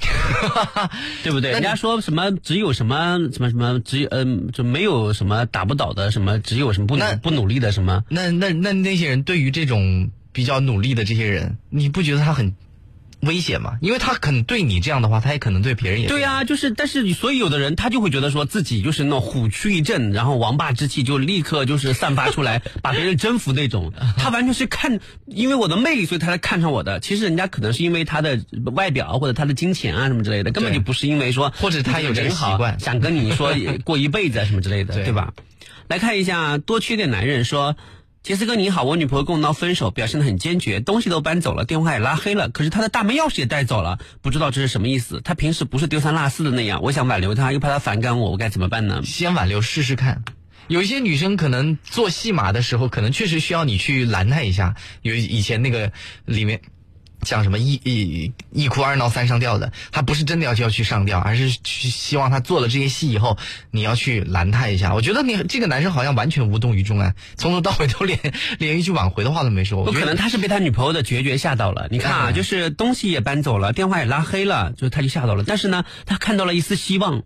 [1.22, 1.52] 对不对？
[1.52, 8.04] 人家说什么只有什么什么什么只嗯就没有什么打不倒的什么只有什么不努不努力的什么？
[8.08, 12.54] 那那那那些人对于这种比较努力的这些人，你不觉得他很？
[13.24, 13.78] 危险嘛？
[13.80, 16.44] 因为他可能对你这样的话，他也可能对别人也对呀。
[16.44, 23.92] 就是，但是所以有的人他就会觉得说自己就是那种虎躯一震，然后王霸之气就立刻就是散发出来， 把别人征服那种。
[24.16, 27.00] 他完全是看，因为我的魅力，所以他才看上我的。
[27.00, 28.40] 其实人家可能是因为他的
[28.74, 35.32] 外表或者他的金钱啊什么之类的，根本就不是因为说或者他有这个习惯想跟你说过一辈子啊什么之类的， 对吧？
[35.88, 37.76] 来看一下多缺点男人说。
[38.24, 45.20] 杰斯哥你好，我女朋友跟我闹分手，表现得很坚决，东西都搬走了，电话也拉黑了，可是她的大门钥匙也带走了，不知道这是什么意思。
[45.22, 49.02] 她平时不是丢三落四的那样，我想挽留她，又怕她反感我，我该怎么办呢？
[49.04, 50.24] 先挽留试试看。
[50.68, 54.74] 有一些女生可能做戏码的时候，可能确实需要你去拦她一下。
[55.02, 55.92] 有以前那个
[56.24, 56.62] 里面。
[57.24, 63.36] 像什么一一一哭二闹三上吊的，他不是真的要要去上吊，而是去希望他做了这些戏以后，
[63.70, 64.94] 你要去拦他一下。
[64.94, 68.18] 我觉得你这个男生好像完全无动于衷啊，从头到尾都连
[68.58, 69.84] 连一句挽回的话都没说。
[69.84, 71.88] 不可能，他是被他女朋友的决绝吓到了。
[71.90, 75.44] 你看啊，就是东西也搬走了，电话也拉黑了，就是他就吓到了。
[75.46, 77.22] 但是呢，他看到了一丝希望。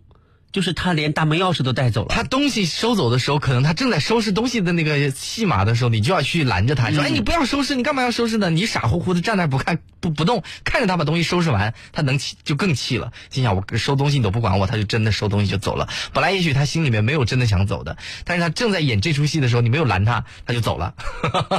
[0.51, 2.07] 就是他连大门钥匙都带走了。
[2.09, 8.49] 他东西收走的时候，可能他正在收拾东西的那个戏码的时候，你就要去拦着他，说：“哎，你不要收拾，你干嘛要收拾呢？
[8.49, 15.87] 你傻乎乎的站那不看不不动，看着他把东西收拾完，他能气就更气了，心想我收东西你都不管我，他就真的收东西就走了。
[16.13, 20.93] 本来也许他心里面没有真的想走的，但是他正在演这出戏的时候，你没有拦他，他就走了。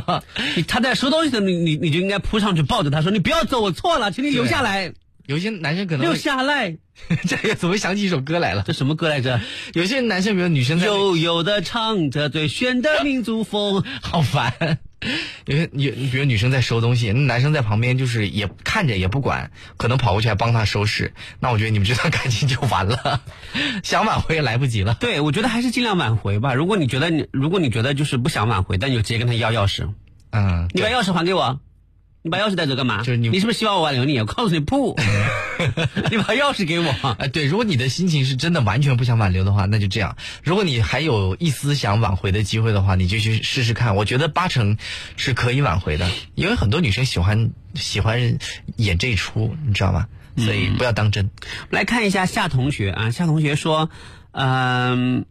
[0.66, 4.92] 他在收东西的你你你就应该扑上去抱着他说：“你不要走，我错了，请你留下来。”
[5.26, 6.76] 有些男生可能又下来，
[7.28, 8.64] 这个怎么想起一首歌来了？
[8.66, 9.40] 这什么歌来着？
[9.74, 14.78] 有些男生，比如女生，悠悠的唱着最炫的民族风， 好烦。
[15.46, 21.14] 有些有，比如女生在收东西，那男生在旁边就是也看着也不管，可能跑过去还帮他收拾。
[21.38, 23.22] 那我觉得你们这段感情就完了，
[23.82, 24.94] 想挽回也来不及了。
[25.00, 26.52] 对，我觉得还是尽量挽回吧。
[26.52, 29.88] 如果你觉得你，如果你觉得就是不想挽回，但你就直接跟他要钥匙。
[30.32, 31.58] 嗯，你把钥匙还给我。
[32.22, 32.98] 你把钥匙带走干嘛？
[32.98, 34.18] 就是你，你是不是希望我挽留你？
[34.18, 34.94] 我告诉你不，
[36.10, 36.94] 你把钥匙给我。
[37.18, 40.16] 哎，对，如果你的心情是真的完全不想挽留的话，那就这样。
[40.42, 43.96] 如果你还有一丝想挽回的机会的话，你就去试试看。
[43.96, 44.76] 我觉得八成
[45.16, 48.38] 是可以挽回的，因为很多女生喜欢喜欢
[48.76, 50.06] 演这一出，你知道吗？
[50.36, 51.30] 所以不要当真。
[51.70, 53.90] 来看一下夏同学啊，夏同学说，
[54.32, 55.24] 嗯、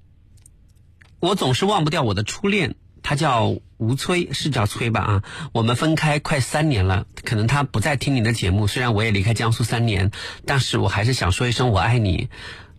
[1.19, 2.75] 我总是忘不掉我的初恋。
[3.01, 5.23] 他叫吴崔，是叫崔吧啊？
[5.53, 8.67] 我们分开快三年了，可能他不再听你的节目。
[8.67, 10.11] 虽然我也离开江苏三年，
[10.45, 12.27] 但是我还是想说一声我爱你。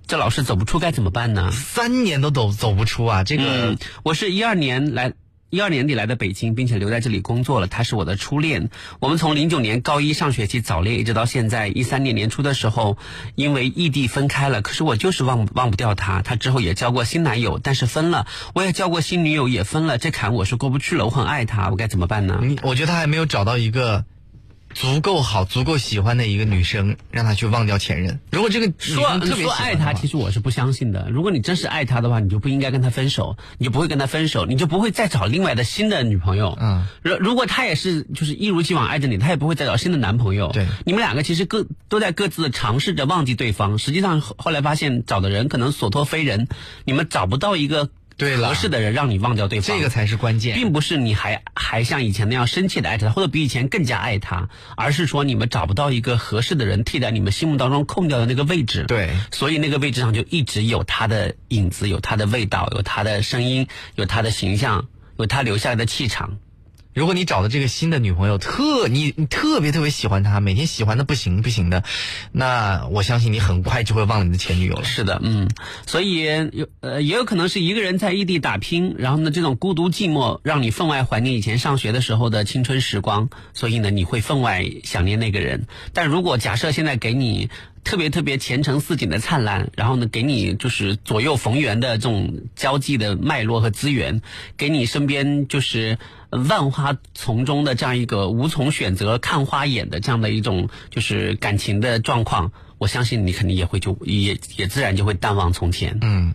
[0.07, 1.51] 这老是走不出该怎么办呢？
[1.53, 3.24] 三年都走走不出啊！
[3.24, 5.14] 这个、嗯、我是一二年来。
[5.51, 7.66] 一二年底来的北京，并且留在这里工作了。
[7.66, 8.70] 他是我的初恋，
[9.01, 12.96] 我们从零九年高一上学期早恋，一直到现在一三年年初的时候，
[13.34, 14.62] 因为异地分开了。
[14.62, 16.22] 可是我就是忘忘不掉他。
[16.22, 18.26] 他之后也交过新男友，但是分了。
[18.55, 19.98] 我也交过新女友，也分了。
[19.98, 21.05] 这坎我是过不去了。
[21.05, 22.38] 我很爱他，我该怎么办呢？
[22.42, 24.05] 你我觉得他还没有找到一个
[24.73, 28.21] 足够好、足够喜欢的一个女生，让她去忘掉前任。
[28.31, 31.09] 如果这个说特别说爱她，其实我是不相信的。
[31.11, 36.57] 如果你真是爱她的话，你就不应该跟她分手，你就不会跟她分手，你就不会再找另外的新的女朋友。
[36.61, 40.51] 嗯，如如果她也是就是一如既往爱着你，她也不会再找新的男朋友。
[40.53, 46.49] 对，你们两个其实各都在各自尝试着忘记对方，实际上后来发现找的人可能所托非人，
[46.85, 47.91] 你们找不到一个。
[48.21, 58.85] 对合适的人让你忘掉对方，这个才是关键，并不是你还还像以前那样深切的爱着他，或者比以前更加爱他，而是说你们找不到一个合适的人替代你们心目当中空掉的那个位置。
[58.87, 63.66] 对，所以那个位置上就一直有他的影子，有他的味道，有他的声音，
[63.97, 66.39] 有他的形象，有他留下来的气场。
[66.93, 71.84] 如果你找的这个新的女朋友特你你特别特别喜欢她，每天喜欢的不行不行的，
[72.32, 74.84] 那我相信你很快就会忘了你的前女友了。
[74.84, 75.49] 是的，嗯，
[75.86, 85.68] 所以有呃也有可能是一个人在异地打拼，然后呢这种孤独寂寞让你分外怀念以前上学的时候的青春时光，所以呢你会分外想念那个人。
[85.95, 87.51] 但如果假设现在给你
[87.84, 94.22] 特别特别前程似锦的灿烂，然后呢给你就是左右逢源的这种交际的脉络和资源，
[94.57, 95.97] 给你身边就是。
[96.31, 105.99] 万花丛中的这样一个无从选择看花眼的这样的一种就是感情的状况，我相信你肯定也会就也也自然就会淡忘从前。
[106.03, 106.35] 嗯，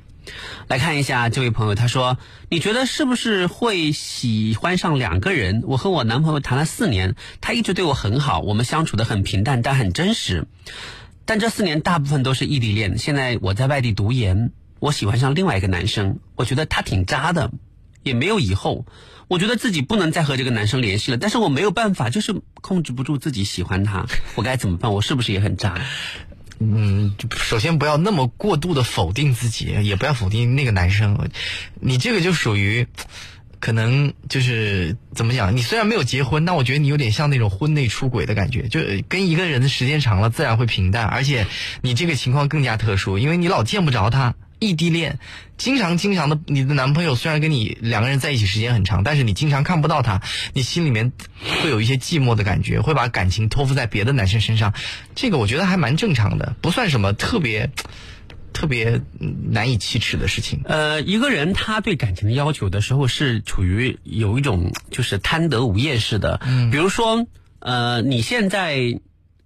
[0.68, 2.18] 来看一下这位朋友，他说
[2.52, 5.64] ：“你觉得是不是会喜欢上两个人？
[5.66, 10.46] 我和我男朋友谈了四年，他一直对我很好，我们相处的很平淡，但很真实。
[11.24, 12.98] 但这四年大部分都是异地恋。
[12.98, 17.52] 现在我在外地读研，我喜欢上另外一个男生，我觉得他挺渣的，
[18.04, 18.86] 也没有以后。”
[19.28, 24.06] 我觉得自己不能再和这个男生联系了，但是我没有办法，就是控制不住自己喜欢他，
[24.36, 24.94] 我该怎么办？
[24.94, 25.82] 我是不是也很渣？
[26.60, 31.30] 嗯，首先不要那么过度的否定自己，也不要否定那个男生，
[31.82, 32.88] 你这个就属于，
[33.60, 35.58] 可能就是怎么讲？
[35.58, 41.46] 你虽然没有结婚，但我觉得你有点像那种婚内出轨的感觉，就跟一个人的时间长了，自然会平淡，而且
[41.82, 44.36] 你这个情况更加特殊，因为你老见不着他。
[44.60, 45.20] 异地恋，
[45.58, 50.22] 经常经常的，你的男朋友虽然跟你两个人在一起时间很长，但是你经常看不到他，
[50.54, 51.12] 你心里面
[51.62, 54.74] 会有一些寂寞的感觉，会把感情托付在别的男生身上，
[55.16, 57.70] 这个我觉得还蛮正常的，不算什么特别
[58.54, 60.62] 特别难以启齿的事情。
[60.64, 67.28] 呃，一个人他对感情的要求的时候是处于有一种就是贪得无厌似的，嗯，比如说
[67.60, 69.00] 呃，你现在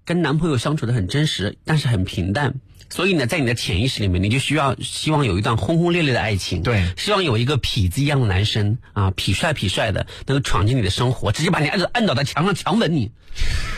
[0.06, 2.56] 跟男朋友相处的很真实，但是很平淡。
[2.90, 13.12] 所以呢，在你的潜意识里面，你就需要希望有一段轰轰烈烈的爱情，对，希望有一个痞子一样的男生啊，痞帅痞帅的，能够闯进你的生活，直接把你按按倒在墙上强吻你，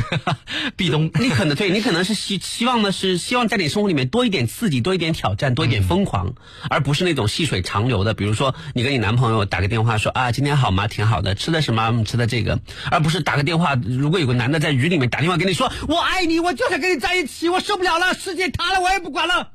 [0.76, 1.12] 壁咚。
[1.20, 6.36] 你可能对你可能是希希望的是希望在你生活里面多一点刺激，多一点挑战，多一点疯狂，嗯、
[6.70, 8.14] 而不是那种细水长流的。
[8.14, 10.88] 比如说，你跟你男朋友打个电话说啊，今天好吗？
[10.88, 12.04] 挺好的，吃的什么？
[12.06, 12.60] 吃的这个，
[12.90, 13.76] 而不是打个电话。
[13.84, 19.52] 如果有个男的在雨里面打电话跟你说我爱你，我就想跟你在一起，我受不了了，世界塌了，我也不管了。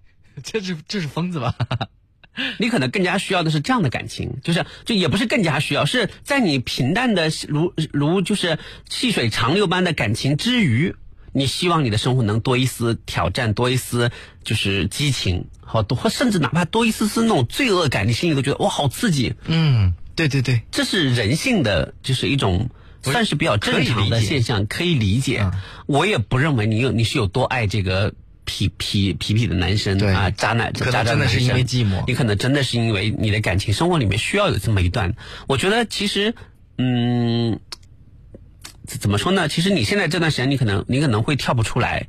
[0.42, 1.54] 这是这是疯子吧？
[2.58, 10.94] 你可能更加需要的是这样的感情，就是就也不是更加需要，是在你平淡的如如就是细水长流般的感情之余，
[11.32, 14.12] 你希望你的生活能多一丝挑战，多一丝
[14.44, 19.34] 就是激情，好多甚至哪怕多一丝丝那种罪恶感，你心里都觉得哇好刺激。
[19.46, 22.70] 嗯，对对对，这是人性的，就是一种
[23.02, 25.40] 算是比较正常的现象，可以理解。
[25.42, 25.52] 嗯、
[25.86, 28.14] 我也不认为你有你是有多爱这个。
[28.50, 35.14] 痞痞痞痞的男生啊，渣男，可能真的是因为寂寞，你可能真的是因为你的感情生活里面需要有这么一段。
[35.46, 36.34] 我觉得其实，
[36.76, 37.60] 嗯，
[38.86, 39.48] 怎么说呢？
[39.48, 42.08] 其实你现在这段时间，你可能你可能会跳不出来。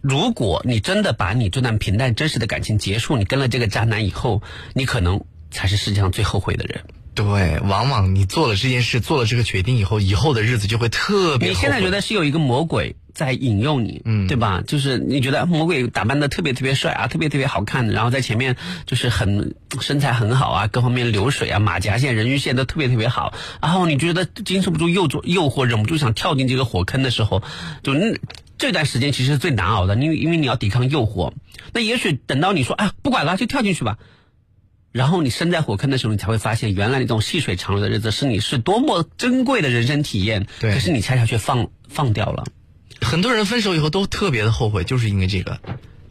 [0.00, 4.42] 如果你真的把你这段平淡真实的感情结束，你跟了这个渣男以后，
[4.74, 6.82] 你可能才是世界上最后悔的人。
[7.14, 11.50] 对，往往你做了这件事，做了这个决定以后，以后的日子就会特别。
[11.50, 14.62] 你现在觉得是有一个魔鬼在引诱你，嗯，对吧？
[14.66, 18.56] 就是你觉得魔鬼打扮的特别特别帅啊，特别特别好看，然后在前面
[18.86, 27.42] 就是很身材很好啊，各方面流水啊，马甲线、人鱼线都特别特别好，然后你觉得经受不住诱诱诱惑，忍不住想跳进这个火坑的时候，
[27.82, 28.16] 就那
[28.58, 31.32] 这段时间其实是最难熬的，因为因为你要抵抗诱惑。
[31.72, 33.98] 那也许等到你说啊，不管了，就跳进去吧。
[34.92, 40.46] 然后你身在火坑的时候，你才会发现，原来那种细水长流的日子是你是多么珍贵的人生体验。
[40.60, 42.44] 对，可是你恰恰却放放掉了。
[43.02, 45.60] 很多人分手以后都特别的后悔，就是因为这个。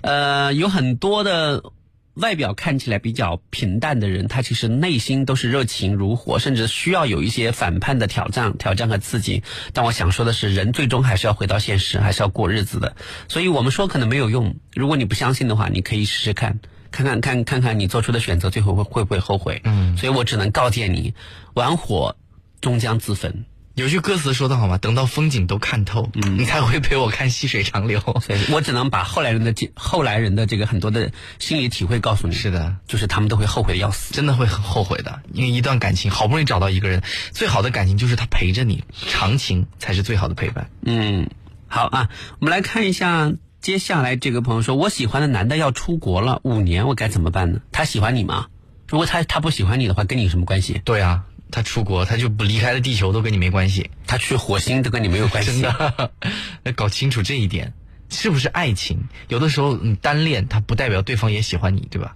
[0.01, 1.63] 呃，有很多的
[2.13, 9.43] 外表看起来比较平淡的人，他其实内心都是热情如火，甚至需要有一些反叛的挑战、挑战和刺激。
[9.73, 12.95] 但我想说的是，人最终还是要回到现实，还是要过日子的。
[13.27, 14.55] 所以我们说可能没有用。
[14.73, 16.59] 如果你不相信的话，你可以试试看。
[16.91, 19.61] 看看看看看你做出的选择，最后会会不会后悔？
[19.63, 21.13] 嗯，所以我只能告诫你，
[21.53, 22.17] 玩火
[22.59, 23.45] 终将自焚。
[23.75, 24.77] 有句歌词说的好吗？
[24.77, 28.01] 等到风景都看透，嗯，你才会陪我看细水长流。
[28.51, 32.35] 我只能把后来人的 后来人的这个很多的心理体会告诉你。
[32.35, 35.21] 是的，就是他们都会后悔的要死，真的会很后悔的。
[35.33, 37.01] 因为一段感情好不容易找到一个人，
[37.31, 40.69] 最好的感情就是他陪着你，长情才是最好的陪伴。
[40.85, 41.29] 嗯，
[41.67, 42.09] 好啊，
[42.39, 43.31] 我们来看一下。
[43.61, 47.59] 接下来这个朋友说：“我喜欢的男的要出国了，五年，我该怎么办呢？
[47.71, 48.47] 他喜欢你吗？
[48.87, 50.81] 如果他他不喜欢你的话，跟你有什么关系？
[50.83, 53.91] 对啊，他出国，他就不离开了地球，都跟你没关系。
[54.07, 55.51] 他去火星都跟你没有关系。
[55.61, 56.11] 真的，
[56.63, 57.73] 要搞清楚这一点，
[58.09, 59.09] 是不是爱情？
[59.27, 62.15] 有的时候你单恋，他不代表对方也喜欢你，对吧？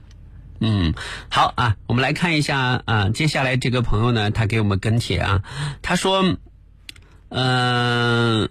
[0.60, 0.94] 嗯，
[1.30, 5.44] 好啊，我们来看一下啊，接下来这个朋友呢，他给我们跟帖啊，
[5.82, 6.38] 他说，
[7.30, 8.50] 嗯。”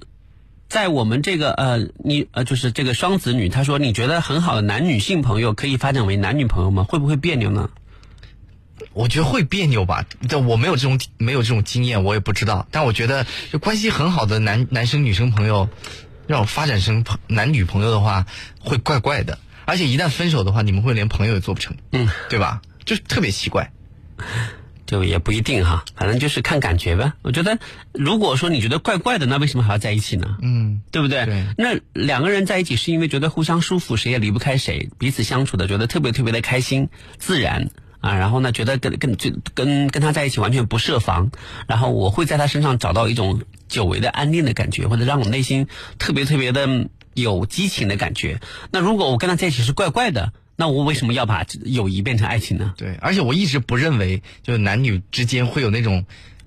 [0.67, 6.83] 在我们这个呃，你呃，就是这个双子女，他说你觉得很好的男女性朋友可以发展为男女朋友吗？
[6.83, 7.71] 会不会别扭呢？
[8.93, 12.67] 我觉得会别扭吧，但我没有这种没有这种经验，我也不知道。
[12.71, 15.69] 但我觉得，就关系很好的男男生女生朋友，
[16.27, 18.27] 让我发展成男女朋友的话，
[18.61, 19.39] 会怪怪的。
[19.65, 22.61] 而且一旦分手的话，你们会连朋友也做不成，嗯，对吧？
[22.85, 23.73] 就特别奇怪。
[24.87, 27.15] 就也不一定哈，反正就是看感觉呗。
[27.23, 27.59] 我觉得，
[27.93, 30.37] 如果说你觉得怪怪的，那为什么还要在一起呢？
[30.43, 31.25] 嗯，对不对？
[31.25, 31.43] 对。
[31.57, 37.71] 那两个人在一起是因为觉得互相舒服，谁也离不开谁，彼此相处的觉得特别特别的开心、自然
[38.05, 38.17] 啊。
[38.17, 41.31] 然后呢，觉得跟跟就跟跟他在一起完全不设防，
[41.67, 45.67] 然后我会在他身上找到一种久违的安定的感觉，或者让我内心
[45.99, 48.41] 特别特别的有激情的感觉。
[48.71, 50.33] 那如果我跟他在一起是怪怪的。
[50.57, 52.75] 那我为什么要把友谊变成爱情呢？
[52.77, 56.05] 对，而且我一直不认为，就是男女之间会有那种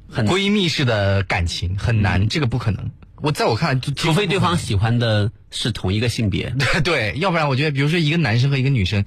[0.10, 2.90] 很闺蜜式的感情，很难，这个不可能。
[3.18, 6.80] 我在我看来，除非对方喜欢的是同一个性别，对
[7.12, 9.04] 对，要不然我觉得，比如说一个男生和一个女生。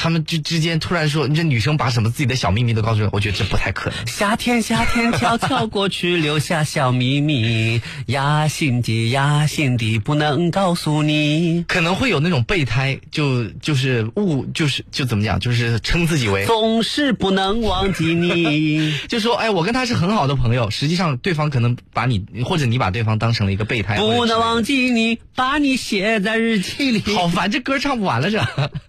[0.00, 4.06] 他们之之间突然说，这女生把什么自己的小秘密都告诉我，我觉得这不太可能。
[4.06, 11.64] 夏天，夏天悄悄过去，留下小秘密，压心底，压心底，不能告诉你。
[11.66, 23.96] 可能会有那种备胎，就就是误，就是就怎么讲，就是称自己为总是不能忘记你， 就说哎，我跟他是很好的朋友，实际上对方可能把你或者你把对方当成了一个备胎。
[23.96, 27.00] 不能忘记你，把你写在日记里。
[27.16, 28.40] 好烦，这歌唱不完了这。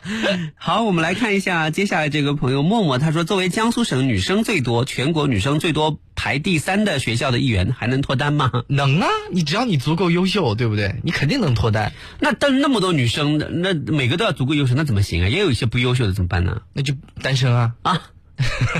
[0.55, 0.98] 好，我们。
[0.99, 8.51] 来看一下接下来这个朋友默默，他说：“作为江苏省女生最多、全国女生最多排第三的学校的一员，还能脱单吗？
[8.67, 9.07] 能啊！
[9.31, 10.95] 你只要你足够优秀，对不对？
[11.03, 11.93] 你肯定能脱单。
[12.19, 15.27] 那但那么多女生，那每个都要足够优秀，那怎么行啊？
[15.27, 16.61] 也有一些不优秀的，怎么办呢？
[16.73, 18.01] 那就单身啊啊！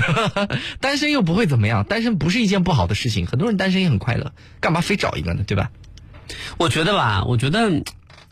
[0.80, 5.44] 单身又不会怎么样，单身不是一件不好的事情，很多人单身也很快乐，干嘛非找一个呢？
[5.46, 5.70] 对吧？
[6.58, 7.82] 我觉得吧，我觉得。”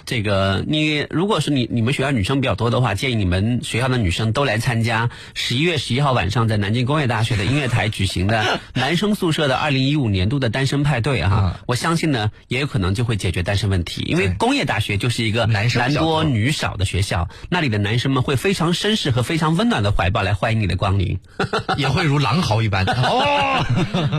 [0.08, 11.60] 这个你如果是你你们学校女生比较多的话，建议你们学校的女生都来参加十一月十一号晚上在南京工业大学的音乐台举行的 男生宿舍的二零一五年度的单身派对哈。
[11.66, 16.24] 我相信呢，也有可能就会解决单身问题，因为工业大学就是一个男多。
[16.24, 21.18] 女少的学校，那里的男生们会非常绅士和非常温暖的怀抱来欢迎你的光临，
[21.76, 22.86] 也会如狼嚎一般。
[22.88, 23.62] 哦，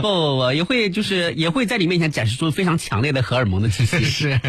[0.02, 4.04] 不不，也会就是也会在你面前展示出非常强烈的荷尔蒙的气息。
[4.04, 4.40] 是。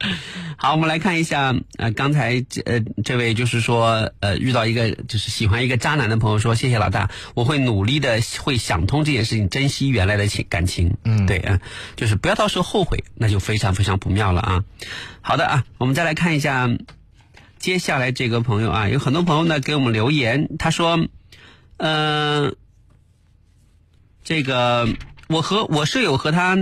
[0.56, 10.96] 好，我们来看一下，呃，刚才这呃这位就是说，呃，遇到一个就是喜欢一个渣男的朋友说，谢谢老大，我会努力的，会想通这件事情，珍惜原来的情感情。
[11.04, 11.60] 嗯，对啊，
[11.96, 14.64] 就是不要到时候后悔，那就非常非常不妙了啊。
[15.20, 16.68] 好的啊，我们再来看一下，
[17.58, 21.06] 接下来这个朋友啊，有很多朋友呢给我们留言，他说，
[21.76, 22.56] 嗯，
[24.24, 24.88] 这个
[25.28, 26.58] 我和我舍友和她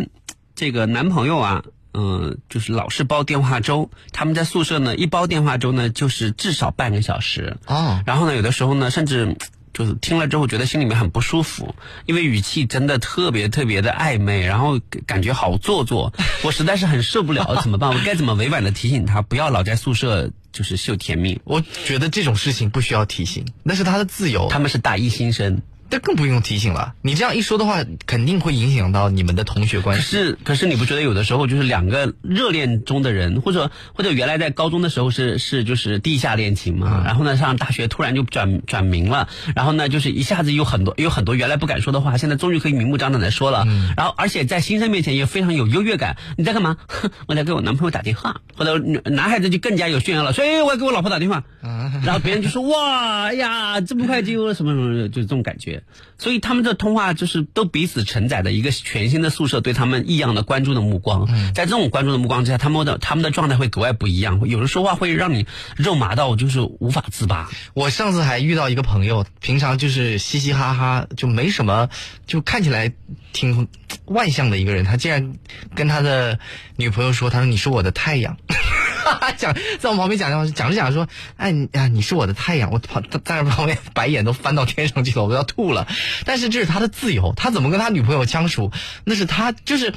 [0.55, 1.65] 这个男朋友啊。
[2.01, 3.91] 嗯，就是老是煲电话粥。
[4.13, 7.57] 他们在宿舍呢，一煲电话粥呢，就是至少半个小时。
[7.67, 8.01] 哦。
[8.07, 9.37] 然后呢，有的时候呢，甚至
[9.75, 11.75] 就是听了之后觉得心里面很不舒服，
[12.07, 16.13] 因为语气真的特别特别的暧昧，然后感觉好做作，
[16.45, 17.91] 我实在是很受不了， 怎么办？
[17.91, 21.41] 我该怎么委婉的提醒他不要老在宿舍就是秀甜蜜？
[21.43, 24.47] 我觉得这种事情不需要提醒，那是他的自由。
[24.49, 25.61] 他们是大一新生。
[25.91, 26.95] 这更不用提醒了。
[27.03, 30.03] 你这样一说的话，肯定会影响到你们的同学关系。
[30.03, 43.67] 是，可是你不觉得有的时候就是两个热恋中的人，或者或者原来在高中的时候是是就是地下恋情嘛，然后呢上大学突然就转转明了，然后呢就是一下子有很多有很多原来不敢说的话，现在终于可以明目张胆的说了。
[43.97, 46.17] 然后而且在新生面前也非常有优越感。
[46.37, 46.77] 你在干嘛？
[47.27, 48.41] 我在给我男朋友打电话。
[48.57, 51.45] 或者男孩子就更加有炫耀了，所以我要给我老婆打电话。
[52.05, 55.78] 然后别人就说哇哎呀这么快就有什么什么，就这种感觉。
[56.19, 67.49] 所以他们的通话就是都彼此承载的一个全新的宿舍对他们异样的关注的目光，在这种关注的目光之下，他们的他们的状态会格外不一样，有人说话会让你肉麻到就是无法自拔。
[67.75, 71.89] 我上次还遇到一个朋友，平常就是嘻嘻哈哈，就没什么，
[72.27, 72.93] 就看起来
[73.33, 73.69] 挺
[74.07, 75.35] 外向的一个人，他竟然
[75.75, 76.39] 跟他的
[76.77, 78.37] 女朋友说：“他说你是我的太阳。”
[79.39, 85.89] 讲在我旁边讲讲讲着讲着说，哎呀，你是我的太阳，我旁在旁边白眼都翻到天上去了，我都要吐了。
[86.25, 88.71] 但是这是他的自由，他怎么跟他女朋友相处，
[89.05, 89.95] 那是他就是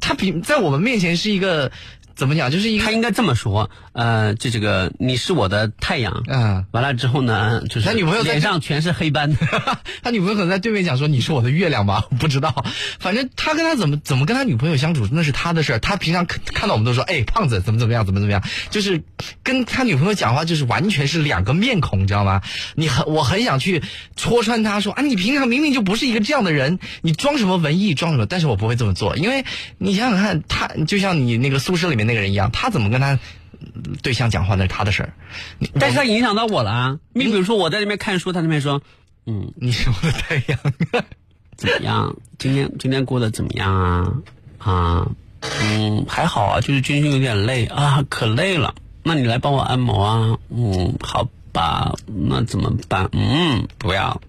[0.00, 1.72] 他比在我们面前是一个。
[2.16, 2.50] 怎么讲？
[2.50, 9.36] 就是一他应该这么说，呃，这这个你是我的太阳，嗯，完了之后呢，就是他女朋友脸上全是黑斑，
[10.02, 12.64] 他女朋友可能在对面讲说你是我的月亮吧， 不知道，
[12.98, 19.02] 反正他跟他怎么怎么跟他女朋友相处那是他的事儿，他平常看到我们都说，哎，胖子怎么怎么样，怎么怎么样，就是
[19.42, 22.40] 跟他女朋友讲话就是完全是两个面孔，你知道吗？
[22.76, 23.82] 你很我很想去
[24.16, 28.24] 戳穿他说啊，你平常明明就不是一个这样的人，你装什么文艺装什么？
[28.24, 29.44] 但是我不会这么做，因为
[29.76, 32.05] 你想想看，他就像你那个宿舍里面。
[32.06, 33.18] 那个人一样，他怎么跟他
[34.02, 35.12] 对象讲话那是他的事儿，
[35.80, 36.98] 但是他影响到我了啊！
[37.12, 38.82] 你比如说我在那边看书，他那边说
[39.26, 40.58] ：“嗯，你是我的太阳，
[41.56, 42.16] 怎么样？
[42.38, 44.12] 今天今天过得怎么样啊？
[44.58, 45.08] 啊，
[45.62, 48.74] 嗯，还好啊，就是军训有点累啊，可累了。
[49.02, 50.38] 那你来帮我按摩啊？
[50.50, 53.08] 嗯，好吧，那怎么办？
[53.12, 54.20] 嗯，不要。”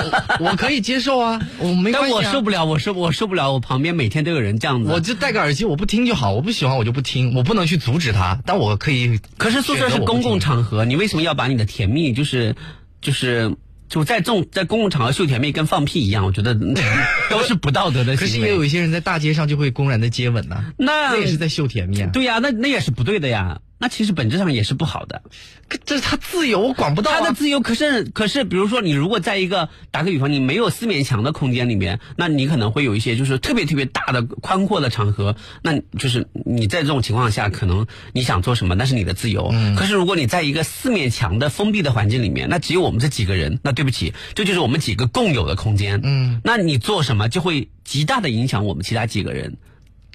[0.40, 2.10] 我可以接受啊，我没关系。
[2.10, 4.90] 但我受不了，我受我受不了，我旁边每天都有人这样子。
[4.90, 6.32] 我就戴个耳机，我不听就好。
[6.32, 9.20] 我不喜欢我就不听，我不能去阻止他，但我可以。
[9.38, 12.54] 可是宿舍是公共场合，你为什么要把你的甜蜜，就是
[13.00, 13.56] 就是
[13.88, 16.24] 就在这种在公共场合秀甜蜜，跟放屁一样？
[16.26, 16.54] 我觉得
[17.30, 18.16] 都是不道德的。
[18.16, 22.10] 可是也有一些人在大街上就会公然的接吻呢，那也是在秀甜蜜啊。
[22.12, 23.60] 对呀，那那也是不对的呀。
[23.78, 25.22] 那其实本质上也是不好的，
[25.68, 27.60] 可这是他自由，我管不到他的自由。
[27.60, 39.52] 可是，可是，比如说，你如果在一个打个比方，你没有四面墙的空间里面，那你可能会有一些就是特别特别大的宽阔的场合，那就是你在这种情况下，可能你想做什么，那是你的自由。
[39.76, 46.00] 可是，如果你在一个四面墙的封闭的环境里面，那只有我们这几个人，那对不起，这就是我们几个共有的空间。
[46.02, 49.58] 嗯，那你做什么就会极大的影响我们其他几个人。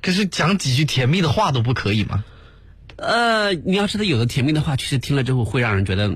[0.01, 2.23] 可是讲几句甜蜜的话都不可以吗？
[3.01, 6.15] 呃，你要是他，有的甜蜜的话，其实听了之后会让人觉得，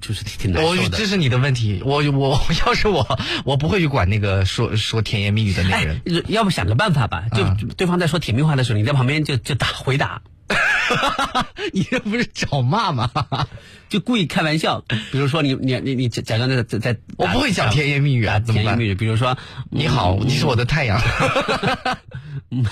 [0.00, 0.96] 就是挺难受的。
[0.96, 6.24] 这是你的问题，我我要是我，我不会去管那个说说甜言蜜语的那个人。
[6.28, 10.22] 要不想个办法吧，就对方在说甜蜜话的时候，你在旁边就就打回答。
[11.72, 13.10] 你这不是找骂吗？
[13.88, 19.36] 就故意开玩笑，比如说你你你你假装在在在，我不会讲甜言蜜语啊，怎么甜言蜜语，比如说
[19.70, 21.00] 你好，你是我的太阳。
[22.50, 22.64] 嗯，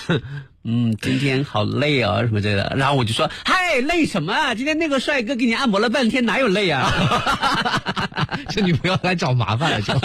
[1.01, 2.75] 今天好累哦，什么之类的。
[2.77, 4.55] 然后我就说，嗨，累什么啊？
[4.55, 6.91] 今天那个帅哥给你按摩了半天，哪有累啊？
[8.51, 9.95] 这女朋友来找麻烦了，就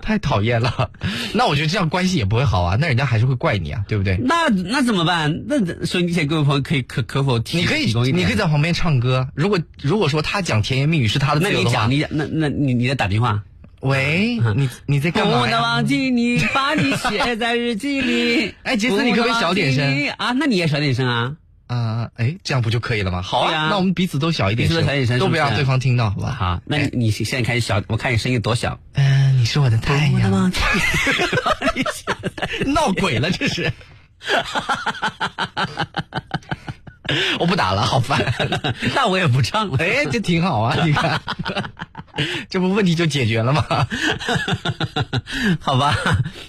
[0.00, 0.90] 太讨厌了。
[1.32, 4.16] 那我觉得这样关系也不会好啊，那人家还是会怪你啊，对不对？
[4.22, 5.44] 那那怎么办？
[5.46, 9.28] 那所以你前各位朋友可以可可否提你可以你可以在旁边唱歌。
[9.34, 13.42] 如果如果说他讲甜言蜜语是他的，那你讲你那那你你在打电话。
[13.84, 18.54] 喂，你你在干嘛不能忘记你，把你写在日记里。
[18.64, 20.32] 哎，杰斯，你可不可以小点声啊？
[20.32, 21.36] 那你也小点声啊？
[21.66, 23.20] 啊，哎，这样不就可以了吗？
[23.20, 26.34] 好啊，那我们彼此都小一点声，小点声，都不让对方听到，好吧？
[26.38, 28.80] 好，那你现在开始小，我看你声音多小。
[28.94, 30.30] 嗯，你是我的太阳。
[32.64, 33.70] 闹鬼了，这是。
[37.40, 38.34] 我不打了，好烦。
[38.94, 39.76] 那我也不唱了。
[39.78, 41.20] 哎，这挺好啊，你看。
[42.48, 43.88] 这不问题就解决了吗？
[45.58, 45.96] 好吧，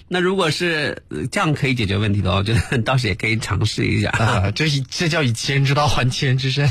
[0.08, 4.52] 那如果是这样可以解决问题的话，我觉得倒是也可以尝试一下啊。
[4.52, 6.70] 这这叫以其人之道还其人之身。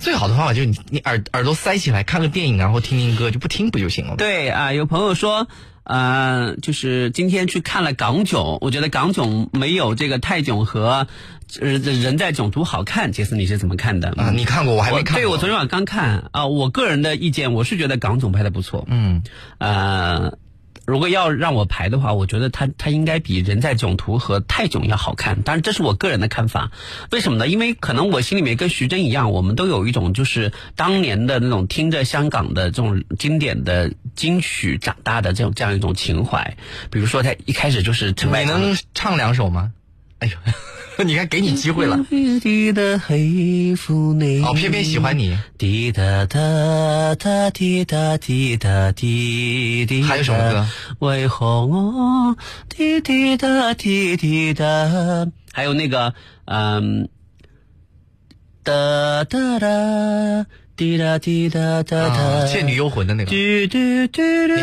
[0.00, 4.16] 最好的方法就是你你耳耳朵塞起来看个电影，然后听听歌，就不听不就行了？
[4.16, 5.46] 对啊，有朋友说
[5.84, 11.06] 呃，就是今天去看了港囧，我觉得港囧没有这个泰囧和呃
[11.60, 13.12] 人在囧途好看。
[13.12, 14.10] 杰斯，你是怎么看的？
[14.16, 15.20] 啊，你看过，我还没看过。
[15.20, 16.46] 对，我昨天晚上刚看啊。
[16.46, 18.84] 我个人的意见，我是觉得港总拍的不错。
[18.88, 19.22] 嗯，
[19.58, 20.38] 呃。
[20.86, 25.40] 如果要让我排的话，我觉得他他应该比人在囧途和泰囧要好看。
[25.40, 26.72] 当然，这是我个人的看法。
[27.10, 27.48] 为什么呢？
[27.48, 36.54] 因为可能我心里面跟徐峥一样，我们都有一种就是当年的那种听着香港的这种经典的金曲长大的这种这样一种情怀。
[36.90, 39.72] 比如说，他一开始就是陈百强，你能唱两首吗？
[40.24, 40.36] 哎呦。
[41.04, 41.96] 你看，给你机会了。
[41.96, 42.06] 哦，
[44.54, 45.36] 偏偏喜欢你。
[45.58, 46.38] 滴答答
[47.16, 50.04] 答滴答滴答滴滴。
[50.04, 50.64] 还有什么歌？
[51.00, 52.36] 为何我
[52.68, 54.64] 滴滴答滴滴答？
[55.52, 56.14] 还有那个，
[56.44, 57.08] 嗯，
[58.62, 60.46] 哒哒哒。
[60.76, 62.16] 滴答滴答答答，
[62.50, 63.30] 《倩女幽魂》的那个。
[63.30, 63.68] 你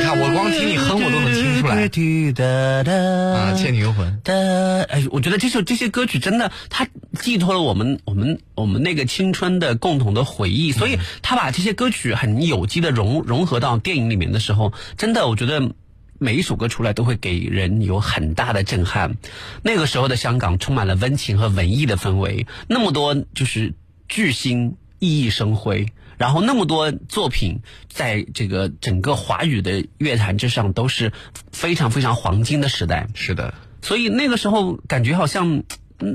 [0.03, 1.75] 看，我光听你哼，我都能听出来。
[1.75, 4.19] 啊，《倩女幽魂》。
[4.89, 6.85] 哎，我觉得这首这些歌曲真的，它
[7.17, 10.73] 寄托了我们我们我们那个青春的共同的回忆。
[10.73, 15.71] 所以，他把这些歌曲很有机的融融合到电影里面的时候，真的，我觉得
[16.19, 19.15] 每一首歌出来都会给人有很大的震撼。
[19.63, 23.75] 那个时候的香港充满了温情和文艺的氛围，那么多就是
[24.09, 25.87] 巨星熠熠生辉。
[26.21, 31.11] 然后那么多作品，在这个整个华语的乐坛之上都是
[31.51, 33.07] 非常非常黄金的时代。
[33.15, 35.63] 是的，所以那个时候感觉好像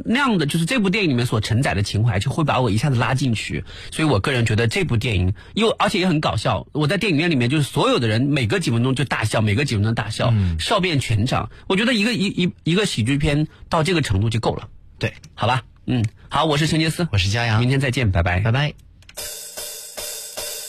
[0.05, 3.65] 那样的，就是这部电影里面所承载的情怀，就会把我一下子拉进去。
[3.91, 6.69] 所以我个人觉得这部电影又而且也很搞笑。
[6.71, 11.51] 我在电影院里面就是所有的人每隔几分钟就大笑，每隔几分钟大笑，笑遍全场。
[11.67, 14.69] 我觉得一个一一一个喜剧片到这个程度就够了。
[15.01, 18.75] 对，好吧，嗯，好，我是陈杰斯，我是佳阳，明天再见，拜拜，拜拜。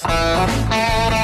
[0.05, 1.16] oh